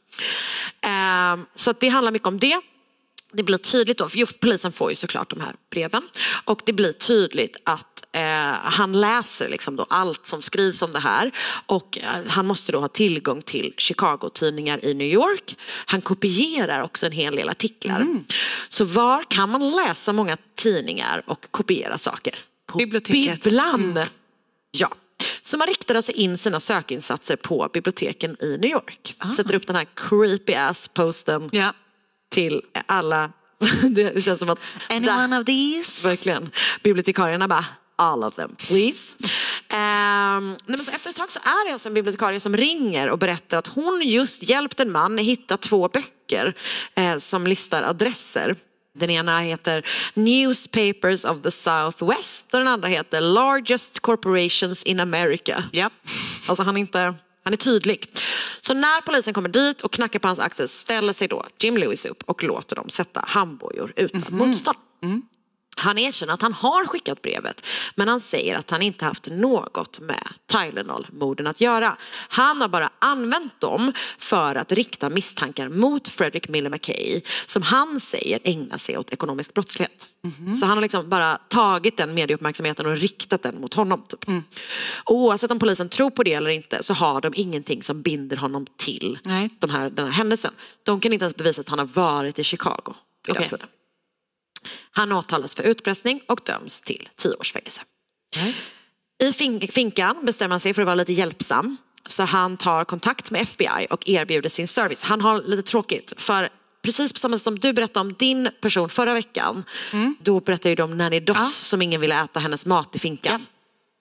[0.81, 2.61] Eh, så att det handlar mycket om det.
[3.33, 6.03] Det blir tydligt då, för polisen får ju såklart de här breven.
[6.45, 8.23] Och det blir tydligt att eh,
[8.53, 11.31] han läser liksom då allt som skrivs om det här.
[11.67, 15.57] Och eh, han måste då ha tillgång till Chicago-tidningar i New York.
[15.87, 18.07] Han kopierar också en hel del artiklar.
[18.69, 22.39] Så var kan man läsa många tidningar och kopiera saker?
[22.67, 23.45] På Biblioteket.
[23.45, 23.99] Bibblan.
[24.71, 24.93] Ja.
[25.43, 29.15] Så man riktar alltså in sina sökinsatser på biblioteken i New York.
[29.37, 31.75] Sätter upp den här creepy ass posten Ja.
[32.33, 33.33] Till alla.
[33.91, 34.59] Det känns som att...
[34.89, 36.09] Any där- one of these?
[36.09, 36.51] Verkligen.
[36.83, 37.65] Bibliotekarierna bara,
[37.97, 39.17] all of them please.
[39.69, 43.11] Ehm, nej men så efter ett tag så är det alltså en bibliotekarie som ringer
[43.11, 46.55] och berättar att hon just hjälpt en man hitta två böcker
[46.95, 48.57] eh, som listar adresser.
[48.95, 55.65] Den ena heter Newspapers of the Southwest och den andra heter Largest Corporations in America.
[55.73, 55.91] Ja.
[56.49, 58.11] Alltså han är inte, han är tydlig.
[58.61, 62.07] Så när polisen kommer dit och knackar på hans axel ställer sig då Jim Lewis
[62.07, 64.79] upp och låter dem sätta handbojor utan motstånd.
[65.77, 70.01] Han erkänner att han har skickat brevet men han säger att han inte haft något
[70.01, 71.97] med Tylenol-morden att göra.
[72.29, 78.01] Han har bara använt dem för att rikta misstankar mot Frederick Miller McKay som han
[78.01, 80.09] säger ägnar sig åt ekonomisk brottslighet.
[80.61, 84.03] Så han har liksom bara tagit den medieuppmärksamheten och riktat den mot honom.
[84.09, 84.25] Typ.
[85.05, 88.37] Och oavsett om polisen tror på det eller inte så har de ingenting som binder
[88.37, 89.19] honom till
[89.59, 90.53] de här, den här händelsen.
[90.83, 92.95] De kan inte ens bevisa att han har varit i Chicago
[93.27, 93.49] vid den Okej.
[93.49, 93.69] tiden.
[94.93, 97.83] Han åtalas för utpressning och döms till tio års fängelse.
[99.23, 101.77] I fin- finkan bestämmer han sig för att vara lite hjälpsam.
[102.07, 105.03] Så han tar kontakt med FBI och erbjuder sin service.
[105.03, 106.49] Han har lite tråkigt för
[106.83, 109.65] precis på samma sätt som du berättade om din person förra veckan.
[110.21, 113.47] Då berättade ju de om Nanny Doss som ingen ville äta hennes mat i finkan.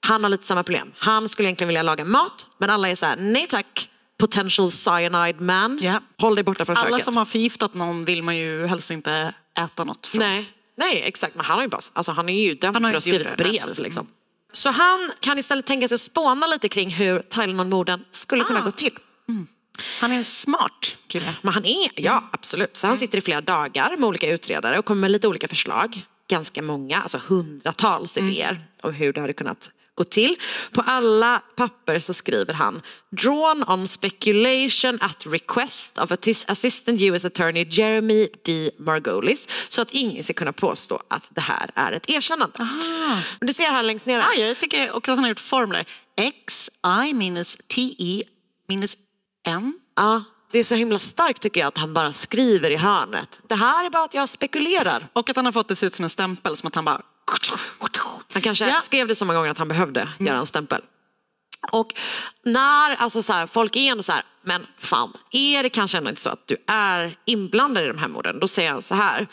[0.07, 0.91] Han har lite samma problem.
[0.97, 3.88] Han skulle egentligen vilja laga mat men alla är så här, nej tack.
[4.20, 5.80] Potential cyanide man.
[6.18, 7.03] Håll dig borta från Alla köket.
[7.05, 10.20] som har förgiftat någon vill man ju helst inte äta något från.
[10.20, 11.36] Nej, nej exakt.
[11.36, 13.30] Men han, har ju bara, alltså, han är ju dömd för att ha skrivit det,
[13.30, 13.62] nej, brev.
[13.62, 13.80] precis.
[13.80, 14.08] Liksom.
[14.54, 18.64] Så han kan istället tänka sig att spåna lite kring hur Tylenol-morden skulle kunna Ah.
[18.66, 18.97] gå till.
[20.02, 21.36] Han är en smart kille.
[21.41, 22.78] Men han är, ja absolut.
[22.78, 26.06] Så han sitter i flera dagar med olika utredare och kommer med lite olika förslag.
[26.30, 30.36] Ganska många, alltså hundratals idéer om hur det hade kunnat gå till.
[30.72, 32.82] På alla papper så skriver han
[33.22, 38.72] Drawn on speculation at request of Assis- Assistant US Attorney Jeremy D.
[38.80, 39.48] Margolis.
[39.70, 42.68] Så att ingen ska kunna påstå att det här är ett erkännande.
[43.39, 44.20] Men Du ser här längst ner.
[44.20, 45.86] Ja, jag tycker också att han har gjort formler.
[46.18, 46.70] X,
[47.08, 48.24] I minus T, E
[48.68, 48.98] minus
[49.48, 49.74] N.
[49.96, 53.39] Ja, det är så himla starkt tycker jag att han bara skriver i hörnet.
[53.48, 55.08] Det här är bara att jag spekulerar.
[55.14, 57.02] Och att han har fått det se ut som en stämpel, som att han bara...
[58.34, 60.27] Han kanske skrev det så många gånger att han behövde Mm.
[60.27, 60.82] göra en stämpel.
[61.71, 61.93] Och
[62.45, 66.09] när alltså så här, folk är ändå så här, men fan, är det kanske ändå
[66.09, 68.39] inte så att du är inblandad i de här morden?
[68.39, 69.27] Då säger han så här.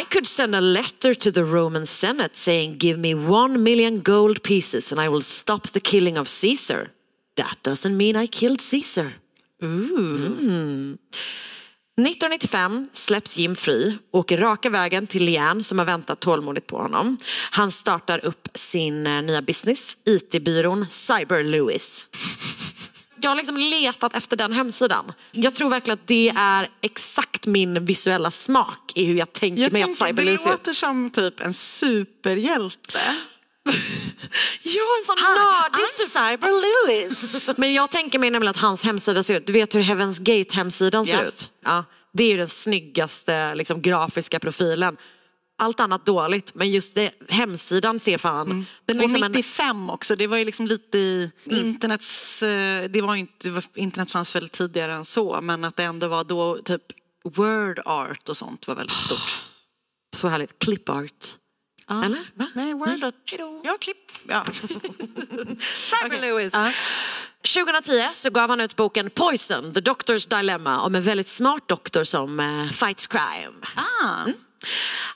[0.00, 4.42] I could send a letter to the Roman Senate saying give me one million gold
[4.42, 6.88] pieces and I will stop the killing of Caesar.
[7.36, 9.12] That doesn't mean I killed Caesar.
[9.62, 10.98] Mm.
[12.02, 17.16] 1995 släpps Jim fri, åker raka vägen till Leanne som har väntat tålmodigt på honom.
[17.50, 22.06] Han startar upp sin eh, nya business, IT-byrån Cyber Lewis.
[23.20, 25.12] Jag har liksom letat efter den hemsidan.
[25.32, 29.72] Jag tror verkligen att det är exakt min visuella smak i hur jag tänker Jag
[29.72, 30.58] mig att Cyber det Lewis ser ut.
[30.58, 32.98] låter som typ en superhjälte.
[34.62, 36.48] Ja, en sån nördig I'm Cyber
[36.86, 37.50] Lewis.
[37.56, 40.54] Men jag tänker mig nämligen att hans hemsida ser ut, du vet hur Heaven's Gate
[40.56, 41.22] hemsidan ser Ja.
[41.22, 41.50] ut?
[41.64, 44.96] Ja, det är ju den snyggaste liksom, grafiska profilen.
[45.60, 48.66] Allt annat dåligt, men just det, hemsidan ser fan...
[48.86, 52.42] Den är Och liksom en- 95 också, det var ju liksom lite i internets...
[52.42, 56.24] eh, Det var inte, internet fanns väl tidigare än så, men att det ändå var
[56.24, 56.82] då typ
[57.24, 59.36] word art och sånt var väldigt stort.
[60.16, 60.58] Så härligt.
[60.58, 61.34] Clip art.
[61.88, 62.04] Ja.
[62.04, 62.30] Eller?
[62.34, 62.46] Va?
[62.54, 63.14] Nej, word art.
[63.64, 64.12] Ja, klipp.
[64.28, 64.44] Ja.
[65.82, 66.52] Cyber Lewis.
[67.54, 72.04] 2010 så gav han ut boken Poison, The Doctor's Dilemma om en väldigt smart doktor
[72.04, 73.56] som eh, fights crime.
[73.76, 74.34] Mm.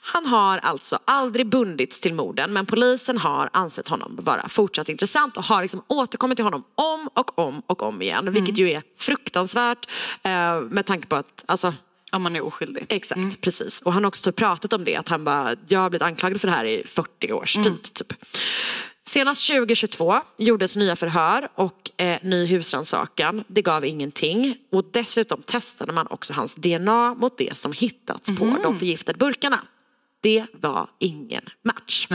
[0.01, 5.37] Han har alltså aldrig bundits till morden men polisen har ansett honom vara fortsatt intressant
[5.37, 8.33] och har liksom återkommit till honom om och om och om igen.
[8.33, 9.89] Vilket ju är fruktansvärt
[10.23, 11.73] eh, med tanke på att alltså,
[12.13, 12.85] Om man är oskyldig.
[12.89, 13.81] Exakt, precis.
[13.81, 16.41] Och han har också typ pratat om det, att han bara, jag har blivit anklagad
[16.41, 17.93] för det här i 40 års tid.
[17.93, 18.13] Typ.
[19.05, 23.43] Senast 2022 gjordes nya förhör och eh, ny husrannsakan.
[23.47, 24.57] Det gav ingenting.
[24.71, 29.59] Och dessutom testade man också hans DNA mot det som hittats på de förgiftade burkarna.
[30.21, 32.07] Det var ingen match.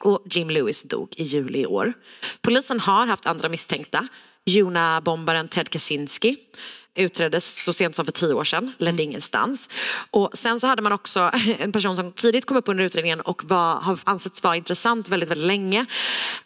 [0.00, 1.92] Och Jim Lewis dog i juli i år.
[2.42, 4.08] Polisen har haft andra misstänkta.
[4.46, 6.36] Juna-bombaren Ted Kaczynski
[6.94, 9.68] utreddes så sent som för tio år sedan, ledde ingenstans.
[10.10, 13.44] Och sen så hade man också en person som tidigt kom upp under utredningen och
[13.44, 15.86] var, har ansetts vara intressant väldigt, väldigt länge.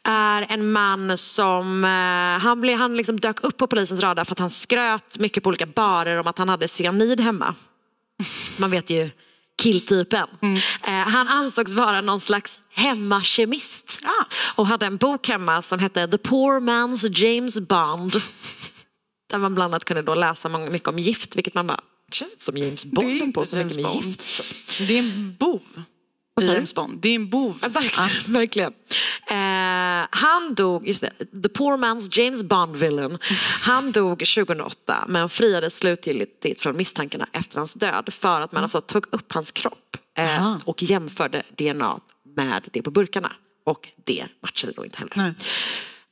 [0.02, 4.32] Är en man som, eh, han, blev, han liksom dök upp på polisens radar för
[4.32, 7.54] att han skröt mycket på olika barer om att han hade cyanid hemma.
[8.58, 9.10] Man vet ju
[9.58, 10.28] killtypen.
[10.86, 14.00] Eh, han ansågs vara någon slags hemmakemist.
[14.54, 18.12] Och hade en bok hemma som hette The Poor Man's James Bond.
[19.30, 22.32] Där man bland annat kunde då läsa mycket om gift, vilket man bara, det känns
[22.32, 24.06] inte som James Bond Det är på så mycket med James Bond.
[24.06, 24.78] gift.
[24.88, 25.62] Det är en bov.
[26.40, 27.00] James Bond.
[27.00, 27.58] Det är en bov.
[27.62, 28.08] Ja, verkligen.
[28.32, 28.72] verkligen.
[29.30, 33.18] Eh, han dog, just det, the poor man's James Bond villain.
[33.62, 38.80] Han dog 2008 men friades slutgiltigt från misstankarna efter hans död för att man alltså
[38.80, 42.00] tog upp hans kropp eh, och jämförde DNA
[42.36, 43.32] med det på burkarna.
[43.64, 45.34] Och det matchade då inte heller.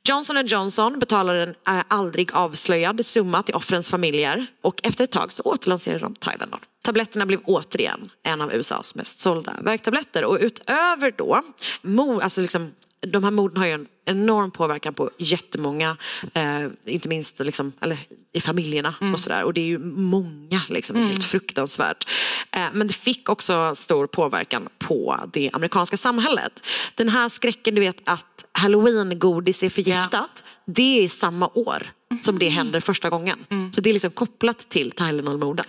[0.09, 5.31] Johnson Johnson betalade en eh, aldrig avslöjad summa till offrens familjer och efter ett tag
[5.31, 6.59] så återlanserade de Tylenol.
[6.81, 11.41] Tabletterna blev återigen en av USAs mest sålda värktabletter och utöver då,
[11.81, 12.73] mor, alltså liksom,
[13.11, 15.97] de här morden har ju en enorm påverkan på jättemånga,
[16.33, 17.97] eh, inte minst liksom, eller,
[18.33, 19.43] i familjerna och sådär.
[19.43, 22.07] Och det är ju många, liksom, är helt fruktansvärt.
[22.51, 26.65] Eh, men det fick också stor påverkan på det amerikanska samhället.
[26.95, 31.87] Den här skräcken, du vet att halloween-godis är förgiftat, det är samma år
[32.23, 33.45] som det händer första gången.
[33.75, 35.65] Så det är liksom kopplat till Tylenol-morden.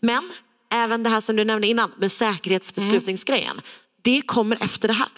[0.00, 0.30] Men
[0.72, 3.60] även det här som du nämnde innan med säkerhetsbeslutningsgrejen,
[4.02, 5.08] det kommer efter det här.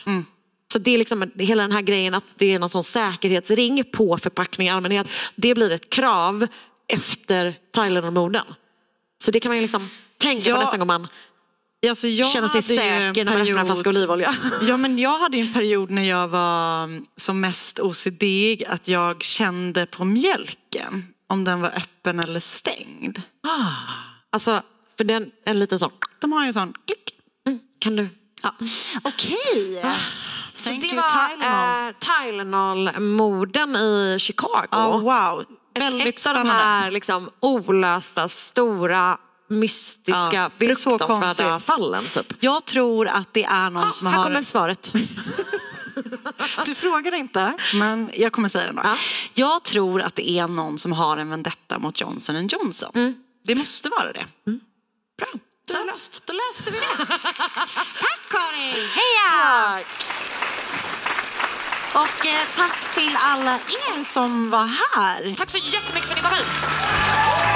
[0.72, 4.18] Så det är liksom hela den här grejen att det är någon sån säkerhetsring på
[4.18, 5.06] förpackningar i allmänhet.
[5.34, 6.46] Det blir ett krav
[6.88, 8.44] efter Tylenol-morden.
[9.24, 10.56] Så det kan man ju liksom tänker Ja.
[10.56, 11.08] på nästa gång man
[11.88, 14.34] Alltså jag känner sig säker när man öppnar en flaska olivolja.
[14.62, 18.22] Ja, men jag hade en period när jag var mm, som mest OCD
[18.68, 23.22] att jag kände på mjölken om den var öppen eller stängd.
[24.30, 24.62] Alltså,
[24.96, 25.90] för den en liten sån.
[26.18, 27.14] De har ju en sån klick.
[27.78, 28.08] Kan du?
[28.42, 28.54] Ja.
[29.02, 29.84] Okej.
[30.66, 31.88] Så det you, var Tylenol.
[31.88, 31.94] eh,
[32.24, 34.66] Tylenol-morden i Chicago.
[34.70, 35.40] Ja, wow.
[35.40, 36.52] Ett, Väldigt ett av de spännande.
[36.64, 42.04] här liksom, olösta, stora, mystiska, Ja, fruktansvärda fallen.
[42.14, 42.32] Typ.
[42.40, 44.24] Jag tror att det är någon som här har...
[44.24, 44.92] kommer svaret.
[46.66, 48.82] Du frågade inte, men jag kommer säga det ändå.
[49.34, 52.90] Jag tror att det är någon som har en vendetta mot Johnson Johnson.
[52.94, 53.14] Mm.
[53.44, 54.26] Det måste vara det.
[55.18, 55.26] Bra,
[55.70, 56.22] så löst.
[56.24, 57.06] Då löste vi det.
[58.00, 58.88] tack Karin!
[58.98, 59.80] Heja!
[61.94, 65.34] Och eh, tack till alla er som var här.
[65.34, 67.55] Tack så jättemycket för att ni kom hit.